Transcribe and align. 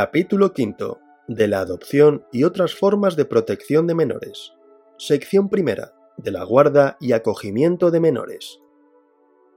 Capítulo 0.00 0.52
V. 0.56 0.96
De 1.26 1.48
la 1.48 1.58
adopción 1.58 2.24
y 2.30 2.44
otras 2.44 2.72
formas 2.72 3.16
de 3.16 3.24
protección 3.24 3.88
de 3.88 3.96
menores. 3.96 4.52
Sección 4.96 5.48
primera. 5.48 5.92
De 6.16 6.30
la 6.30 6.44
guarda 6.44 6.96
y 7.00 7.10
acogimiento 7.10 7.90
de 7.90 7.98
menores. 7.98 8.60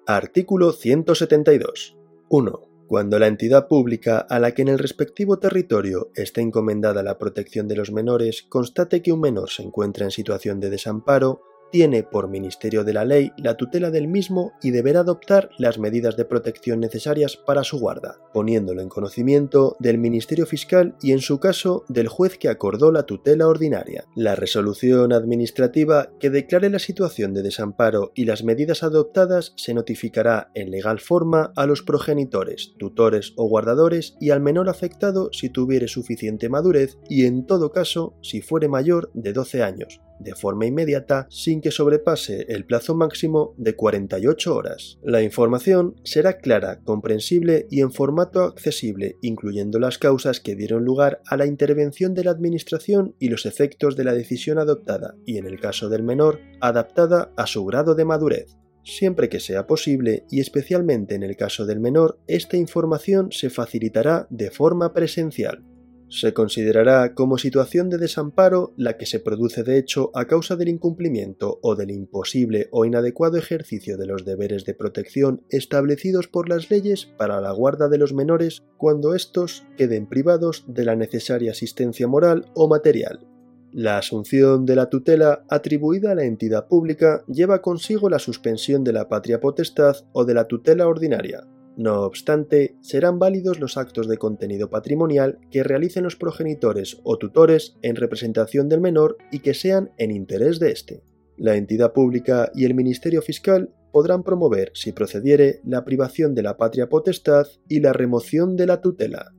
Artículo 0.08 0.72
172. 0.72 1.96
1. 2.28 2.60
Cuando 2.88 3.20
la 3.20 3.28
entidad 3.28 3.68
pública 3.68 4.18
a 4.18 4.40
la 4.40 4.56
que 4.56 4.64
en 4.64 4.70
el 4.70 4.80
respectivo 4.80 5.38
territorio 5.38 6.10
esté 6.16 6.42
encomendada 6.42 7.04
la 7.04 7.20
protección 7.20 7.68
de 7.68 7.76
los 7.76 7.92
menores 7.92 8.42
constate 8.42 9.04
que 9.04 9.12
un 9.12 9.22
menor 9.22 9.52
se 9.52 9.62
encuentra 9.62 10.06
en 10.06 10.12
situación 10.12 10.60
de 10.60 10.72
desamparo, 10.72 11.44
tiene 11.72 12.04
por 12.04 12.28
Ministerio 12.28 12.84
de 12.84 12.94
la 12.94 13.06
Ley 13.06 13.32
la 13.38 13.56
tutela 13.56 13.92
del 13.92 14.08
mismo 14.08 14.54
y 14.62 14.72
deberá 14.72 15.02
adoptar 15.02 15.50
las 15.58 15.80
medidas 15.80 16.18
de 16.18 16.26
protección 16.26 16.80
necesarias 16.80 17.38
para 17.38 17.64
su 17.64 17.80
guarda, 17.80 18.18
poniéndolo 18.34 18.82
en 18.82 18.90
conocimiento 18.90 19.76
del 19.80 19.98
Ministerio 19.98 20.46
Fiscal 20.46 20.96
y 21.02 21.12
en 21.12 21.20
su 21.20 21.40
caso 21.40 21.86
del 21.88 22.08
juez 22.08 22.38
que 22.38 22.50
acordó 22.50 22.92
la 22.92 23.04
tutela 23.04 23.48
ordinaria. 23.48 24.06
La 24.16 24.36
resolución 24.36 25.14
administrativa 25.14 26.10
que 26.20 26.30
declare 26.30 26.70
la 26.70 26.80
situación 26.80 27.34
de 27.34 27.44
desamparo 27.44 28.12
y 28.16 28.26
las 28.26 28.44
medidas 28.44 28.84
adoptadas 28.84 29.54
se 29.56 29.74
notificará 29.74 30.52
en 30.54 30.72
legal 30.72 31.00
forma 31.00 31.52
a 31.56 31.66
los 31.66 31.82
progenitores, 31.82 32.74
tutores 32.78 33.34
o 33.38 33.48
guardadores 33.48 34.16
y 34.20 34.32
al 34.32 34.42
menor 34.42 34.70
afectado 34.70 35.30
si 35.32 35.50
tuviere 35.50 35.88
suficiente 35.88 36.50
madurez 36.50 36.98
y 37.10 37.26
en 37.26 37.46
todo 37.46 37.72
caso 37.72 38.16
si 38.22 38.42
fuere 38.42 38.68
mayor 38.68 39.12
de 39.14 39.34
12 39.34 39.64
años 39.64 40.02
de 40.24 40.36
forma 40.36 40.66
inmediata 40.66 41.28
sin 41.30 41.62
que 41.62 41.72
sobrepase 41.72 42.46
el 42.50 42.66
plazo 42.66 42.96
máximo 42.96 43.54
de 43.58 43.76
48 43.76 44.56
horas. 44.56 45.00
La 45.04 45.22
información 45.22 45.96
será 46.04 46.38
clara, 46.38 46.80
comprensible 46.84 47.68
y 47.70 47.82
en 47.82 47.92
formato 47.92 48.44
accesible, 48.44 49.18
incluyendo 49.22 49.80
las 49.80 49.98
causas 49.98 50.40
que 50.40 50.56
dieron 50.56 50.86
lugar 50.86 51.22
a 51.28 51.38
la 51.38 51.46
intervención 51.46 52.14
de 52.14 52.24
la 52.24 52.32
Administración 52.32 53.16
y 53.20 53.30
los 53.30 53.46
efectos 53.46 53.96
de 53.96 54.04
la 54.04 54.14
decisión 54.14 54.58
adoptada, 54.60 55.16
y 55.26 55.38
en 55.38 55.46
el 55.46 55.60
caso 55.60 55.90
del 55.90 56.04
menor, 56.04 56.40
adaptada 56.60 57.32
a 57.38 57.48
su 57.48 57.66
grado 57.66 57.96
de 57.96 58.06
madurez. 58.06 58.58
Siempre 58.84 59.30
que 59.30 59.40
sea 59.40 59.68
posible, 59.68 60.26
y 60.30 60.40
especialmente 60.40 61.16
en 61.16 61.24
el 61.24 61.36
caso 61.36 61.66
del 61.66 61.80
menor, 61.80 62.20
esta 62.28 62.58
información 62.58 63.32
se 63.32 63.50
facilitará 63.50 64.28
de 64.30 64.50
forma 64.50 64.94
presencial. 64.94 65.64
Se 66.12 66.34
considerará 66.34 67.16
como 67.16 67.38
situación 67.38 67.90
de 67.90 67.98
desamparo 67.98 68.74
la 68.76 68.98
que 68.98 69.06
se 69.06 69.22
produce 69.22 69.64
de 69.64 69.78
hecho 69.78 70.12
a 70.14 70.26
causa 70.26 70.58
del 70.58 70.68
incumplimiento 70.68 71.58
o 71.62 71.78
del 71.78 71.90
imposible 71.90 72.68
o 72.72 72.84
inadecuado 72.84 73.38
ejercicio 73.38 73.96
de 73.96 74.08
los 74.08 74.26
deberes 74.26 74.66
de 74.66 74.74
protección 74.74 75.42
establecidos 75.50 76.28
por 76.28 76.50
las 76.50 76.70
leyes 76.70 77.06
para 77.18 77.40
la 77.40 77.54
guarda 77.54 77.88
de 77.88 77.98
los 77.98 78.12
menores 78.12 78.62
cuando 78.76 79.16
éstos 79.16 79.64
queden 79.78 80.06
privados 80.06 80.66
de 80.68 80.84
la 80.84 80.98
necesaria 80.98 81.52
asistencia 81.52 82.10
moral 82.10 82.52
o 82.56 82.68
material. 82.68 83.26
La 83.72 83.98
asunción 83.98 84.66
de 84.66 84.76
la 84.76 84.90
tutela 84.90 85.46
atribuida 85.50 86.12
a 86.12 86.16
la 86.16 86.26
entidad 86.26 86.68
pública 86.68 87.24
lleva 87.28 87.62
consigo 87.62 88.10
la 88.10 88.20
suspensión 88.20 88.84
de 88.84 88.92
la 88.92 89.08
patria 89.08 89.40
potestad 89.40 89.96
o 90.12 90.26
de 90.26 90.34
la 90.34 90.44
tutela 90.44 90.90
ordinaria, 90.90 91.48
no 91.78 92.02
obstante, 92.02 92.76
serán 92.82 93.20
válidos 93.20 93.60
los 93.60 93.78
actos 93.78 94.08
de 94.08 94.18
contenido 94.18 94.70
patrimonial 94.70 95.40
que 95.50 95.64
realicen 95.64 96.04
los 96.04 96.16
progenitores 96.16 97.00
o 97.04 97.18
tutores 97.18 97.78
en 97.82 97.96
representación 97.96 98.70
del 98.70 98.82
menor 98.82 99.18
y 99.32 99.40
que 99.40 99.54
sean 99.54 99.92
en 99.98 100.12
interés 100.12 100.60
de 100.60 100.72
éste. 100.72 101.04
La 101.38 101.56
entidad 101.56 101.94
pública 101.94 102.52
y 102.54 102.66
el 102.66 102.74
Ministerio 102.74 103.22
Fiscal 103.22 103.74
podrán 103.92 104.24
promover, 104.24 104.72
si 104.74 104.92
procediere, 104.92 105.62
la 105.66 105.84
privación 105.86 106.36
de 106.36 106.44
la 106.44 106.58
patria 106.58 106.90
potestad 106.90 107.48
y 107.68 107.80
la 107.80 107.94
remoción 107.94 108.56
de 108.56 108.68
la 108.68 108.82
tutela. 108.82 109.34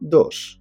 2 0.00 0.59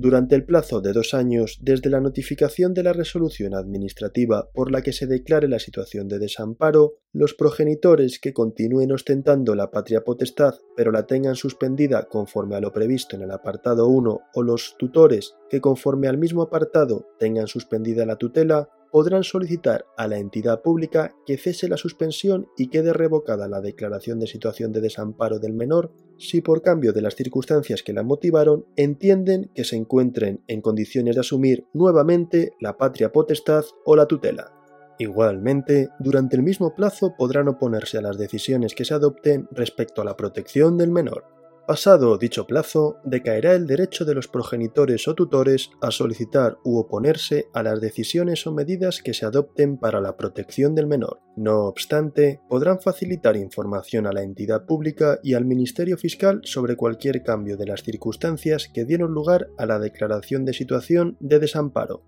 durante 0.00 0.36
el 0.36 0.44
plazo 0.44 0.80
de 0.80 0.92
dos 0.92 1.12
años 1.12 1.58
desde 1.60 1.90
la 1.90 2.00
notificación 2.00 2.72
de 2.72 2.84
la 2.84 2.92
resolución 2.92 3.54
administrativa 3.54 4.48
por 4.54 4.70
la 4.70 4.82
que 4.82 4.92
se 4.92 5.08
declare 5.08 5.48
la 5.48 5.58
situación 5.58 6.06
de 6.06 6.20
desamparo, 6.20 6.98
los 7.12 7.34
progenitores 7.34 8.20
que 8.20 8.32
continúen 8.32 8.92
ostentando 8.92 9.56
la 9.56 9.72
patria 9.72 10.04
potestad 10.04 10.54
pero 10.76 10.92
la 10.92 11.06
tengan 11.06 11.34
suspendida 11.34 12.04
conforme 12.04 12.54
a 12.54 12.60
lo 12.60 12.72
previsto 12.72 13.16
en 13.16 13.22
el 13.22 13.32
apartado 13.32 13.88
1 13.88 14.20
o 14.34 14.42
los 14.42 14.76
tutores 14.78 15.34
que 15.50 15.60
conforme 15.60 16.06
al 16.06 16.16
mismo 16.16 16.42
apartado 16.42 17.08
tengan 17.18 17.48
suspendida 17.48 18.06
la 18.06 18.16
tutela 18.16 18.68
podrán 18.90 19.24
solicitar 19.24 19.86
a 19.96 20.06
la 20.06 20.18
entidad 20.18 20.62
pública 20.62 21.14
que 21.26 21.36
cese 21.36 21.68
la 21.68 21.76
suspensión 21.76 22.48
y 22.56 22.68
quede 22.68 22.92
revocada 22.92 23.48
la 23.48 23.60
declaración 23.60 24.18
de 24.18 24.26
situación 24.26 24.72
de 24.72 24.80
desamparo 24.80 25.38
del 25.38 25.52
menor 25.52 25.92
si 26.18 26.40
por 26.40 26.62
cambio 26.62 26.92
de 26.92 27.02
las 27.02 27.14
circunstancias 27.14 27.82
que 27.82 27.92
la 27.92 28.02
motivaron 28.02 28.66
entienden 28.76 29.50
que 29.54 29.64
se 29.64 29.76
encuentren 29.76 30.42
en 30.48 30.60
condiciones 30.60 31.14
de 31.16 31.20
asumir 31.20 31.66
nuevamente 31.72 32.52
la 32.60 32.76
patria 32.76 33.12
potestad 33.12 33.64
o 33.84 33.96
la 33.96 34.06
tutela. 34.06 34.52
Igualmente, 34.98 35.90
durante 36.00 36.34
el 36.34 36.42
mismo 36.42 36.74
plazo 36.74 37.14
podrán 37.16 37.46
oponerse 37.46 37.98
a 37.98 38.02
las 38.02 38.18
decisiones 38.18 38.74
que 38.74 38.84
se 38.84 38.94
adopten 38.94 39.48
respecto 39.52 40.02
a 40.02 40.04
la 40.04 40.16
protección 40.16 40.76
del 40.76 40.90
menor. 40.90 41.24
Pasado 41.68 42.16
dicho 42.16 42.46
plazo, 42.46 42.96
decaerá 43.04 43.52
el 43.52 43.66
derecho 43.66 44.06
de 44.06 44.14
los 44.14 44.26
progenitores 44.26 45.06
o 45.06 45.14
tutores 45.14 45.70
a 45.82 45.90
solicitar 45.90 46.56
u 46.64 46.78
oponerse 46.78 47.50
a 47.52 47.62
las 47.62 47.82
decisiones 47.82 48.46
o 48.46 48.54
medidas 48.54 49.02
que 49.02 49.12
se 49.12 49.26
adopten 49.26 49.76
para 49.76 50.00
la 50.00 50.16
protección 50.16 50.74
del 50.74 50.86
menor. 50.86 51.20
No 51.36 51.66
obstante, 51.66 52.40
podrán 52.48 52.80
facilitar 52.80 53.36
información 53.36 54.06
a 54.06 54.12
la 54.12 54.22
entidad 54.22 54.64
pública 54.64 55.20
y 55.22 55.34
al 55.34 55.44
Ministerio 55.44 55.98
Fiscal 55.98 56.40
sobre 56.44 56.74
cualquier 56.74 57.22
cambio 57.22 57.58
de 57.58 57.66
las 57.66 57.82
circunstancias 57.82 58.70
que 58.72 58.86
dieron 58.86 59.12
lugar 59.12 59.48
a 59.58 59.66
la 59.66 59.78
declaración 59.78 60.46
de 60.46 60.54
situación 60.54 61.18
de 61.20 61.38
desamparo, 61.38 62.02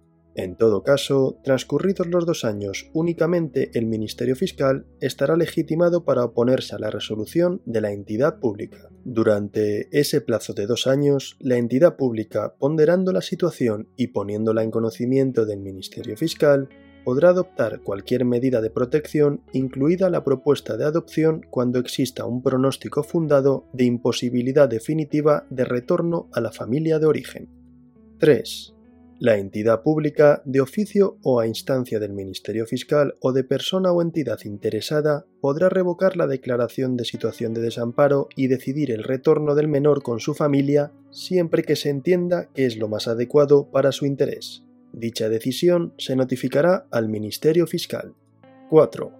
en 0.44 0.56
todo 0.56 0.82
caso, 0.82 1.38
transcurridos 1.44 2.06
los 2.06 2.26
dos 2.26 2.44
años, 2.44 2.90
únicamente 2.92 3.70
el 3.74 3.86
Ministerio 3.86 4.36
Fiscal 4.36 4.86
estará 5.00 5.36
legitimado 5.36 6.04
para 6.04 6.24
oponerse 6.24 6.74
a 6.74 6.78
la 6.78 6.90
resolución 6.90 7.62
de 7.66 7.80
la 7.80 7.92
entidad 7.92 8.38
pública. 8.38 8.88
Durante 9.04 9.88
ese 9.98 10.20
plazo 10.20 10.52
de 10.52 10.66
dos 10.66 10.86
años, 10.86 11.36
la 11.40 11.56
entidad 11.56 11.96
pública, 11.96 12.54
ponderando 12.58 13.12
la 13.12 13.22
situación 13.22 13.88
y 13.96 14.08
poniéndola 14.08 14.62
en 14.62 14.70
conocimiento 14.70 15.46
del 15.46 15.60
Ministerio 15.60 16.16
Fiscal, 16.16 16.68
podrá 17.04 17.30
adoptar 17.30 17.80
cualquier 17.80 18.24
medida 18.24 18.60
de 18.60 18.70
protección, 18.70 19.42
incluida 19.52 20.10
la 20.10 20.22
propuesta 20.22 20.76
de 20.76 20.84
adopción 20.84 21.46
cuando 21.50 21.78
exista 21.78 22.26
un 22.26 22.42
pronóstico 22.42 23.02
fundado 23.02 23.66
de 23.72 23.84
imposibilidad 23.84 24.68
definitiva 24.68 25.46
de 25.50 25.64
retorno 25.64 26.28
a 26.32 26.40
la 26.40 26.52
familia 26.52 26.98
de 26.98 27.06
origen. 27.06 27.48
3. 28.18 28.74
La 29.20 29.36
entidad 29.36 29.82
pública, 29.82 30.40
de 30.46 30.62
oficio 30.62 31.18
o 31.22 31.40
a 31.40 31.46
instancia 31.46 32.00
del 32.00 32.14
Ministerio 32.14 32.64
Fiscal 32.64 33.16
o 33.20 33.32
de 33.32 33.44
persona 33.44 33.92
o 33.92 34.00
entidad 34.00 34.38
interesada, 34.46 35.26
podrá 35.42 35.68
revocar 35.68 36.16
la 36.16 36.26
declaración 36.26 36.96
de 36.96 37.04
situación 37.04 37.52
de 37.52 37.60
desamparo 37.60 38.30
y 38.34 38.46
decidir 38.46 38.90
el 38.90 39.04
retorno 39.04 39.54
del 39.54 39.68
menor 39.68 40.02
con 40.02 40.20
su 40.20 40.32
familia 40.32 40.90
siempre 41.10 41.64
que 41.64 41.76
se 41.76 41.90
entienda 41.90 42.48
que 42.54 42.64
es 42.64 42.78
lo 42.78 42.88
más 42.88 43.08
adecuado 43.08 43.70
para 43.70 43.92
su 43.92 44.06
interés. 44.06 44.64
Dicha 44.94 45.28
decisión 45.28 45.92
se 45.98 46.16
notificará 46.16 46.86
al 46.90 47.10
Ministerio 47.10 47.66
Fiscal. 47.66 48.14
4. 48.70 49.19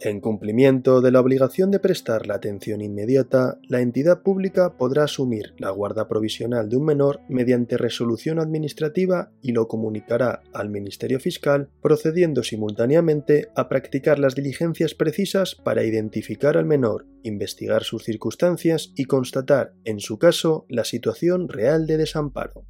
En 0.00 0.20
cumplimiento 0.20 1.00
de 1.00 1.10
la 1.10 1.20
obligación 1.20 1.70
de 1.70 1.78
prestar 1.78 2.26
la 2.26 2.34
atención 2.34 2.82
inmediata, 2.82 3.58
la 3.66 3.80
entidad 3.80 4.22
pública 4.22 4.76
podrá 4.76 5.04
asumir 5.04 5.54
la 5.56 5.70
guarda 5.70 6.06
provisional 6.06 6.68
de 6.68 6.76
un 6.76 6.84
menor 6.84 7.22
mediante 7.30 7.78
resolución 7.78 8.38
administrativa 8.38 9.32
y 9.40 9.52
lo 9.52 9.68
comunicará 9.68 10.42
al 10.52 10.68
Ministerio 10.68 11.18
Fiscal, 11.18 11.70
procediendo 11.80 12.42
simultáneamente 12.42 13.48
a 13.56 13.70
practicar 13.70 14.18
las 14.18 14.34
diligencias 14.34 14.94
precisas 14.94 15.54
para 15.54 15.82
identificar 15.82 16.58
al 16.58 16.66
menor, 16.66 17.06
investigar 17.22 17.82
sus 17.82 18.04
circunstancias 18.04 18.92
y 18.96 19.06
constatar, 19.06 19.72
en 19.84 20.00
su 20.00 20.18
caso, 20.18 20.66
la 20.68 20.84
situación 20.84 21.48
real 21.48 21.86
de 21.86 21.96
desamparo. 21.96 22.66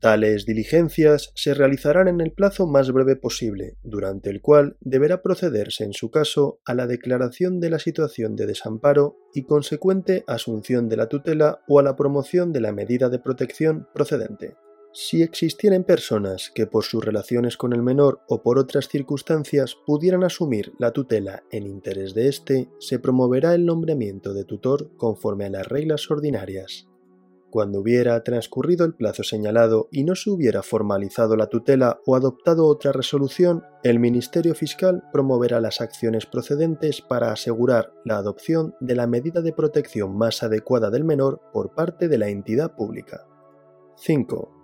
Tales 0.00 0.46
diligencias 0.46 1.30
se 1.34 1.52
realizarán 1.52 2.08
en 2.08 2.22
el 2.22 2.32
plazo 2.32 2.66
más 2.66 2.90
breve 2.90 3.16
posible, 3.16 3.76
durante 3.82 4.30
el 4.30 4.40
cual 4.40 4.78
deberá 4.80 5.20
procederse 5.20 5.84
en 5.84 5.92
su 5.92 6.10
caso 6.10 6.58
a 6.64 6.72
la 6.72 6.86
declaración 6.86 7.60
de 7.60 7.68
la 7.68 7.78
situación 7.78 8.34
de 8.34 8.46
desamparo 8.46 9.18
y 9.34 9.42
consecuente 9.42 10.24
asunción 10.26 10.88
de 10.88 10.96
la 10.96 11.08
tutela 11.08 11.60
o 11.68 11.78
a 11.78 11.82
la 11.82 11.96
promoción 11.96 12.50
de 12.54 12.62
la 12.62 12.72
medida 12.72 13.10
de 13.10 13.18
protección 13.18 13.88
procedente. 13.92 14.56
Si 14.92 15.22
existieren 15.22 15.84
personas 15.84 16.50
que 16.52 16.66
por 16.66 16.82
sus 16.84 17.04
relaciones 17.04 17.58
con 17.58 17.74
el 17.74 17.82
menor 17.82 18.22
o 18.26 18.42
por 18.42 18.58
otras 18.58 18.88
circunstancias 18.88 19.76
pudieran 19.86 20.24
asumir 20.24 20.72
la 20.78 20.92
tutela 20.92 21.44
en 21.52 21.66
interés 21.66 22.14
de 22.14 22.28
éste, 22.28 22.70
se 22.80 22.98
promoverá 22.98 23.54
el 23.54 23.66
nombramiento 23.66 24.32
de 24.32 24.44
tutor 24.44 24.90
conforme 24.96 25.44
a 25.44 25.50
las 25.50 25.68
reglas 25.68 26.10
ordinarias. 26.10 26.89
Cuando 27.50 27.80
hubiera 27.80 28.22
transcurrido 28.22 28.84
el 28.84 28.94
plazo 28.94 29.24
señalado 29.24 29.88
y 29.90 30.04
no 30.04 30.14
se 30.14 30.30
hubiera 30.30 30.62
formalizado 30.62 31.36
la 31.36 31.48
tutela 31.48 32.00
o 32.06 32.14
adoptado 32.14 32.66
otra 32.66 32.92
resolución, 32.92 33.64
el 33.82 33.98
Ministerio 33.98 34.54
Fiscal 34.54 35.02
promoverá 35.12 35.60
las 35.60 35.80
acciones 35.80 36.26
procedentes 36.26 37.00
para 37.02 37.32
asegurar 37.32 37.92
la 38.04 38.18
adopción 38.18 38.74
de 38.80 38.94
la 38.94 39.08
medida 39.08 39.42
de 39.42 39.52
protección 39.52 40.16
más 40.16 40.44
adecuada 40.44 40.90
del 40.90 41.04
menor 41.04 41.40
por 41.52 41.74
parte 41.74 42.08
de 42.08 42.18
la 42.18 42.28
entidad 42.28 42.76
pública. 42.76 43.26
5. 43.96 44.59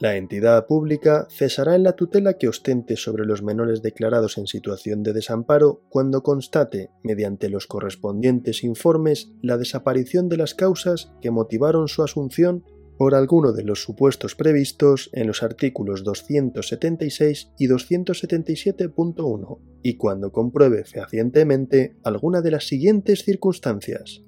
La 0.00 0.16
entidad 0.16 0.66
pública 0.66 1.28
cesará 1.30 1.76
en 1.76 1.84
la 1.84 1.92
tutela 1.92 2.34
que 2.34 2.48
ostente 2.48 2.96
sobre 2.96 3.24
los 3.24 3.42
menores 3.42 3.80
declarados 3.80 4.38
en 4.38 4.48
situación 4.48 5.04
de 5.04 5.12
desamparo 5.12 5.82
cuando 5.88 6.22
constate, 6.22 6.90
mediante 7.04 7.48
los 7.48 7.68
correspondientes 7.68 8.64
informes, 8.64 9.30
la 9.40 9.56
desaparición 9.56 10.28
de 10.28 10.36
las 10.36 10.54
causas 10.54 11.12
que 11.22 11.30
motivaron 11.30 11.86
su 11.86 12.02
asunción 12.02 12.64
por 12.98 13.14
alguno 13.14 13.52
de 13.52 13.64
los 13.64 13.82
supuestos 13.82 14.34
previstos 14.34 15.10
en 15.12 15.26
los 15.26 15.42
artículos 15.42 16.04
276 16.04 17.52
y 17.58 17.68
277.1 17.68 19.58
y 19.82 19.96
cuando 19.96 20.32
compruebe 20.32 20.84
fehacientemente 20.84 21.96
alguna 22.02 22.40
de 22.40 22.50
las 22.50 22.66
siguientes 22.66 23.24
circunstancias. 23.24 24.22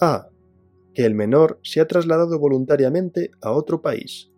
A. 0.00 0.28
Que 0.94 1.04
el 1.04 1.14
menor 1.14 1.60
se 1.62 1.80
ha 1.80 1.86
trasladado 1.86 2.38
voluntariamente 2.38 3.30
a 3.40 3.52
otro 3.52 3.82
país. 3.82 4.31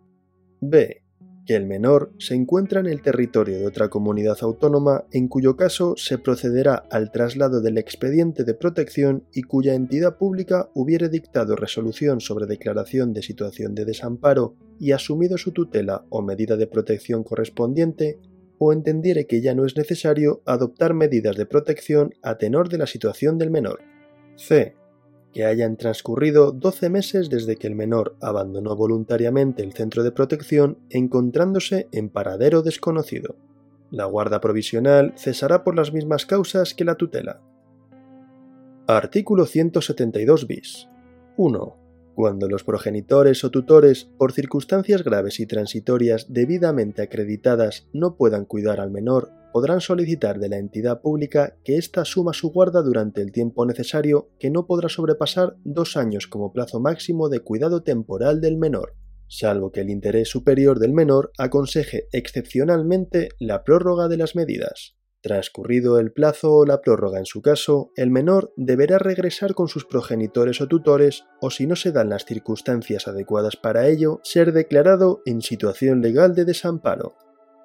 B. 0.61 1.01
Que 1.45 1.55
el 1.55 1.67
menor 1.67 2.11
se 2.17 2.33
encuentra 2.33 2.79
en 2.79 2.87
el 2.87 3.03
territorio 3.03 3.59
de 3.59 3.67
otra 3.67 3.89
comunidad 3.89 4.37
autónoma 4.41 5.05
en 5.11 5.27
cuyo 5.27 5.55
caso 5.55 5.93
se 5.95 6.17
procederá 6.17 6.83
al 6.89 7.11
traslado 7.11 7.61
del 7.61 7.77
expediente 7.77 8.43
de 8.43 8.55
protección 8.55 9.25
y 9.31 9.43
cuya 9.43 9.75
entidad 9.75 10.17
pública 10.17 10.69
hubiere 10.73 11.07
dictado 11.07 11.55
resolución 11.55 12.19
sobre 12.19 12.47
declaración 12.47 13.13
de 13.13 13.21
situación 13.21 13.75
de 13.75 13.85
desamparo 13.85 14.55
y 14.79 14.91
asumido 14.91 15.37
su 15.37 15.51
tutela 15.51 16.05
o 16.09 16.23
medida 16.23 16.57
de 16.57 16.65
protección 16.65 17.23
correspondiente 17.23 18.17
o 18.57 18.73
entendiere 18.73 19.27
que 19.27 19.41
ya 19.41 19.53
no 19.53 19.65
es 19.65 19.77
necesario 19.77 20.41
adoptar 20.45 20.95
medidas 20.95 21.35
de 21.35 21.45
protección 21.45 22.13
a 22.23 22.37
tenor 22.37 22.69
de 22.69 22.79
la 22.79 22.87
situación 22.87 23.37
del 23.37 23.51
menor. 23.51 23.81
C 24.35 24.75
que 25.35 25.43
hayan 25.43 25.75
transcurrido 25.75 26.53
12 26.53 26.89
meses 26.89 27.29
desde 27.29 27.57
que 27.57 27.67
el 27.67 27.75
menor 27.75 28.15
abandonó 28.21 28.73
voluntariamente 28.77 29.63
el 29.63 29.73
centro 29.73 30.01
de 30.01 30.13
protección 30.13 30.77
encontrándose 30.89 31.89
en 31.91 32.07
paradero 32.07 32.61
desconocido. 32.61 33.35
La 33.91 34.05
guarda 34.05 34.39
provisional 34.39 35.13
cesará 35.17 35.65
por 35.65 35.75
las 35.75 35.91
mismas 35.91 36.25
causas 36.25 36.73
que 36.73 36.85
la 36.85 36.95
tutela. 36.95 37.41
Artículo 38.87 39.45
172 39.45 40.47
bis. 40.47 40.87
1. 41.35 41.77
Cuando 42.15 42.47
los 42.47 42.63
progenitores 42.63 43.43
o 43.43 43.51
tutores, 43.51 44.05
por 44.17 44.31
circunstancias 44.31 45.03
graves 45.03 45.41
y 45.41 45.47
transitorias 45.47 46.27
debidamente 46.29 47.01
acreditadas, 47.01 47.89
no 47.91 48.15
puedan 48.15 48.45
cuidar 48.45 48.79
al 48.79 48.89
menor 48.89 49.31
podrán 49.55 49.79
solicitar 49.79 50.37
de 50.37 50.49
la 50.49 50.57
entidad 50.57 50.99
pública 50.99 51.55
que 51.63 51.77
ésta 51.77 52.01
asuma 52.01 52.33
su 52.33 52.51
guarda 52.51 52.81
durante 52.81 53.21
el 53.21 53.31
tiempo 53.31 53.65
necesario 53.65 54.27
que 54.37 54.49
no 54.49 54.67
podrá 54.67 54.89
sobrepasar 54.89 55.55
dos 55.63 55.95
años 55.95 56.27
como 56.27 56.51
plazo 56.51 56.81
máximo 56.81 57.29
de 57.29 57.39
cuidado 57.39 57.81
temporal 57.81 58.41
del 58.41 58.57
menor, 58.57 58.97
salvo 59.29 59.71
que 59.71 59.79
el 59.79 59.89
interés 59.89 60.27
superior 60.27 60.77
del 60.77 60.91
menor 60.91 61.31
aconseje 61.37 62.09
excepcionalmente 62.11 63.29
la 63.39 63.63
prórroga 63.63 64.09
de 64.09 64.17
las 64.17 64.35
medidas. 64.35 64.97
Transcurrido 65.21 65.99
el 65.99 66.11
plazo 66.11 66.53
o 66.53 66.65
la 66.65 66.81
prórroga 66.81 67.19
en 67.19 67.25
su 67.25 67.41
caso, 67.41 67.91
el 67.95 68.11
menor 68.11 68.51
deberá 68.57 68.97
regresar 68.99 69.53
con 69.53 69.69
sus 69.69 69.85
progenitores 69.85 70.59
o 70.59 70.67
tutores 70.67 71.23
o 71.39 71.49
si 71.49 71.65
no 71.65 71.77
se 71.77 71.93
dan 71.93 72.09
las 72.09 72.25
circunstancias 72.25 73.07
adecuadas 73.07 73.55
para 73.55 73.87
ello, 73.87 74.19
ser 74.21 74.51
declarado 74.51 75.21
en 75.25 75.41
situación 75.41 76.01
legal 76.01 76.35
de 76.35 76.43
desamparo. 76.43 77.15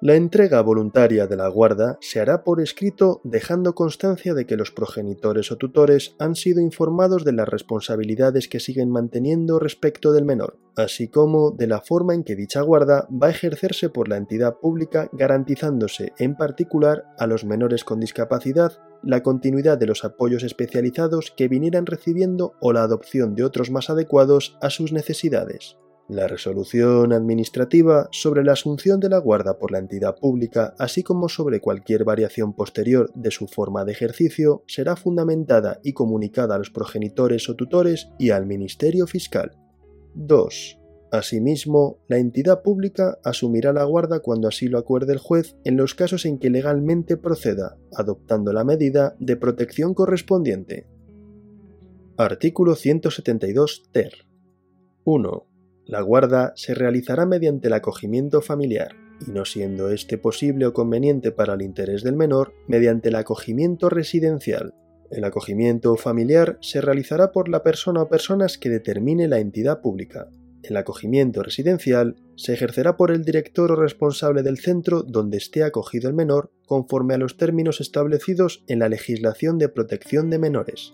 La 0.03 0.15
entrega 0.15 0.63
voluntaria 0.63 1.27
de 1.27 1.35
la 1.35 1.47
guarda 1.47 1.99
se 2.01 2.19
hará 2.19 2.43
por 2.43 2.59
escrito 2.59 3.21
dejando 3.23 3.75
constancia 3.75 4.33
de 4.33 4.47
que 4.47 4.57
los 4.57 4.71
progenitores 4.71 5.51
o 5.51 5.57
tutores 5.57 6.15
han 6.17 6.33
sido 6.33 6.59
informados 6.59 7.23
de 7.23 7.33
las 7.33 7.47
responsabilidades 7.47 8.47
que 8.47 8.59
siguen 8.59 8.89
manteniendo 8.89 9.59
respecto 9.59 10.11
del 10.11 10.25
menor, 10.25 10.57
así 10.75 11.07
como 11.07 11.51
de 11.51 11.67
la 11.67 11.81
forma 11.81 12.15
en 12.15 12.23
que 12.23 12.35
dicha 12.35 12.61
guarda 12.61 13.07
va 13.11 13.27
a 13.27 13.29
ejercerse 13.29 13.89
por 13.89 14.09
la 14.09 14.17
entidad 14.17 14.55
pública 14.55 15.07
garantizándose 15.13 16.13
en 16.17 16.35
particular 16.35 17.05
a 17.19 17.27
los 17.27 17.45
menores 17.45 17.83
con 17.83 17.99
discapacidad 17.99 18.79
la 19.03 19.21
continuidad 19.21 19.77
de 19.77 19.85
los 19.85 20.03
apoyos 20.03 20.41
especializados 20.41 21.31
que 21.37 21.47
vinieran 21.47 21.85
recibiendo 21.85 22.55
o 22.59 22.73
la 22.73 22.81
adopción 22.81 23.35
de 23.35 23.43
otros 23.43 23.69
más 23.69 23.91
adecuados 23.91 24.57
a 24.61 24.71
sus 24.71 24.93
necesidades. 24.93 25.77
La 26.11 26.27
resolución 26.27 27.13
administrativa 27.13 28.09
sobre 28.11 28.43
la 28.43 28.51
asunción 28.51 28.99
de 28.99 29.07
la 29.07 29.17
guarda 29.17 29.57
por 29.57 29.71
la 29.71 29.77
entidad 29.77 30.17
pública, 30.19 30.75
así 30.77 31.03
como 31.03 31.29
sobre 31.29 31.61
cualquier 31.61 32.03
variación 32.03 32.53
posterior 32.53 33.09
de 33.15 33.31
su 33.31 33.47
forma 33.47 33.85
de 33.85 33.93
ejercicio, 33.93 34.61
será 34.67 34.97
fundamentada 34.97 35.79
y 35.85 35.93
comunicada 35.93 36.55
a 36.55 36.57
los 36.57 36.69
progenitores 36.69 37.47
o 37.47 37.55
tutores 37.55 38.09
y 38.19 38.31
al 38.31 38.45
Ministerio 38.45 39.07
Fiscal. 39.07 39.53
2. 40.15 40.79
Asimismo, 41.13 42.01
la 42.09 42.17
entidad 42.17 42.61
pública 42.61 43.17
asumirá 43.23 43.71
la 43.71 43.85
guarda 43.85 44.19
cuando 44.19 44.49
así 44.49 44.67
lo 44.67 44.79
acuerde 44.79 45.13
el 45.13 45.19
juez 45.19 45.55
en 45.63 45.77
los 45.77 45.95
casos 45.95 46.25
en 46.25 46.39
que 46.39 46.49
legalmente 46.49 47.15
proceda, 47.15 47.77
adoptando 47.95 48.51
la 48.51 48.65
medida 48.65 49.15
de 49.21 49.37
protección 49.37 49.93
correspondiente. 49.93 50.87
Artículo 52.17 52.75
172 52.75 53.83
ter. 53.93 54.11
1. 55.05 55.50
La 55.91 55.99
guarda 55.99 56.53
se 56.55 56.73
realizará 56.73 57.25
mediante 57.25 57.67
el 57.67 57.73
acogimiento 57.73 58.41
familiar 58.41 58.95
y 59.27 59.31
no 59.31 59.43
siendo 59.43 59.89
este 59.89 60.17
posible 60.17 60.65
o 60.65 60.71
conveniente 60.71 61.33
para 61.33 61.55
el 61.55 61.61
interés 61.61 62.01
del 62.01 62.15
menor, 62.15 62.53
mediante 62.65 63.09
el 63.09 63.15
acogimiento 63.15 63.89
residencial. 63.89 64.73
El 65.11 65.25
acogimiento 65.25 65.97
familiar 65.97 66.57
se 66.61 66.79
realizará 66.79 67.33
por 67.33 67.49
la 67.49 67.61
persona 67.61 68.03
o 68.03 68.07
personas 68.07 68.57
que 68.57 68.69
determine 68.69 69.27
la 69.27 69.39
entidad 69.39 69.81
pública. 69.81 70.29
El 70.63 70.77
acogimiento 70.77 71.43
residencial 71.43 72.15
se 72.37 72.53
ejercerá 72.53 72.95
por 72.95 73.11
el 73.11 73.25
director 73.25 73.69
o 73.73 73.75
responsable 73.75 74.43
del 74.43 74.59
centro 74.59 75.03
donde 75.03 75.39
esté 75.39 75.61
acogido 75.65 76.07
el 76.07 76.15
menor 76.15 76.53
conforme 76.65 77.15
a 77.15 77.17
los 77.17 77.35
términos 77.35 77.81
establecidos 77.81 78.63
en 78.67 78.79
la 78.79 78.87
legislación 78.87 79.57
de 79.57 79.67
protección 79.67 80.29
de 80.29 80.39
menores 80.39 80.93